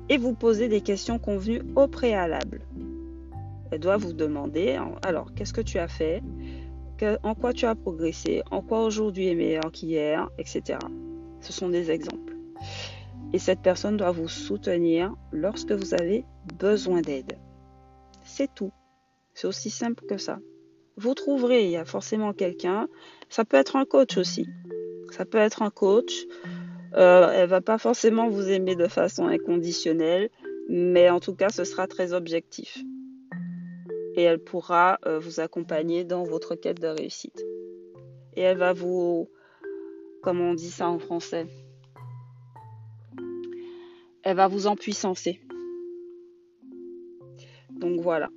et 0.09 0.19
vous 0.19 0.35
poser 0.35 0.69
des 0.69 0.81
questions 0.81 1.19
convenues 1.19 1.63
au 1.77 1.87
préalable. 1.87 2.63
Elle 3.71 3.81
doit 3.81 3.97
vous 3.97 4.13
demander, 4.13 4.79
alors, 5.03 5.33
qu'est-ce 5.35 5.53
que 5.53 5.61
tu 5.61 5.79
as 5.79 5.89
fait? 5.89 6.23
En 7.23 7.35
quoi 7.35 7.53
tu 7.53 7.67
as 7.67 7.75
progressé 7.75 8.43
En 8.51 8.63
quoi 8.63 8.85
aujourd'hui 8.85 9.29
est 9.29 9.35
meilleur 9.35 9.73
qu'hier 9.73 10.29
Etc. 10.39 10.79
Ce 11.41 11.53
sont 11.53 11.69
des 11.69 11.91
exemples. 11.91 12.37
Et 13.33 13.39
cette 13.39 13.61
personne 13.61 13.97
doit 13.97 14.13
vous 14.13 14.29
soutenir 14.29 15.15
lorsque 15.33 15.73
vous 15.73 15.95
avez 15.95 16.25
besoin 16.59 17.01
d'aide. 17.01 17.39
C'est 18.25 18.55
tout. 18.55 18.73
C'est 19.35 19.47
aussi 19.47 19.71
simple 19.71 20.05
que 20.07 20.19
ça. 20.19 20.39
Vous 20.97 21.15
trouverez, 21.15 21.65
il 21.65 21.71
y 21.71 21.77
a 21.77 21.85
forcément 21.85 22.33
quelqu'un. 22.33 22.89
Ça 23.31 23.45
peut 23.45 23.57
être 23.57 23.77
un 23.77 23.85
coach 23.85 24.17
aussi. 24.19 24.47
Ça 25.11 25.25
peut 25.25 25.39
être 25.39 25.63
un 25.63 25.71
coach. 25.71 26.27
Euh, 26.95 27.33
elle 27.33 27.49
va 27.49 27.63
pas 27.63 27.79
forcément 27.79 28.29
vous 28.29 28.49
aimer 28.51 28.77
de 28.77 28.87
façon 28.87 29.27
inconditionnelle, 29.27 30.29
mais 30.69 31.09
en 31.09 31.21
tout 31.21 31.35
cas, 31.35 31.49
ce 31.49 31.65
sera 31.65 31.87
très 31.87 32.13
objectif 32.13 32.79
et 34.15 34.23
elle 34.23 34.39
pourra 34.39 34.99
euh, 35.07 35.19
vous 35.19 35.41
accompagner 35.41 36.05
dans 36.05 36.25
votre 36.25 36.55
quête 36.55 36.81
de 36.81 36.89
réussite. 36.89 37.43
Et 38.35 38.41
elle 38.41 38.59
va 38.59 38.73
vous, 38.73 39.29
comment 40.23 40.51
on 40.51 40.55
dit 40.55 40.71
ça 40.71 40.89
en 40.89 40.99
français, 40.99 41.47
elle 44.23 44.37
va 44.37 44.49
vous 44.49 44.67
empuissancer. 44.67 45.41
Donc 47.71 48.01
voilà. 48.01 48.31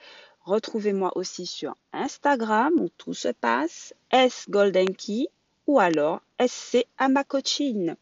Retrouvez-moi 0.45 1.11
aussi 1.17 1.45
sur 1.45 1.75
Instagram 1.91 2.71
où 2.79 2.87
tout 2.87 3.13
se 3.13 3.33
passe, 3.33 3.93
S 4.11 4.45
Golden 4.47 4.95
Key 4.95 5.27
ou 5.67 5.81
alors 5.81 6.21
SC 6.39 6.85
Amacoachine. 6.97 7.97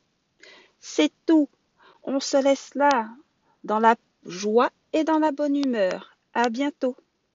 C'est 0.79 1.11
tout. 1.25 1.49
On 2.03 2.19
se 2.19 2.37
laisse 2.37 2.75
là, 2.75 3.09
dans 3.63 3.79
la 3.79 3.95
joie 4.27 4.69
et 4.93 5.03
dans 5.03 5.17
la 5.17 5.31
bonne 5.31 5.55
humeur. 5.55 6.15
À 6.35 6.49
bientôt. 6.49 6.95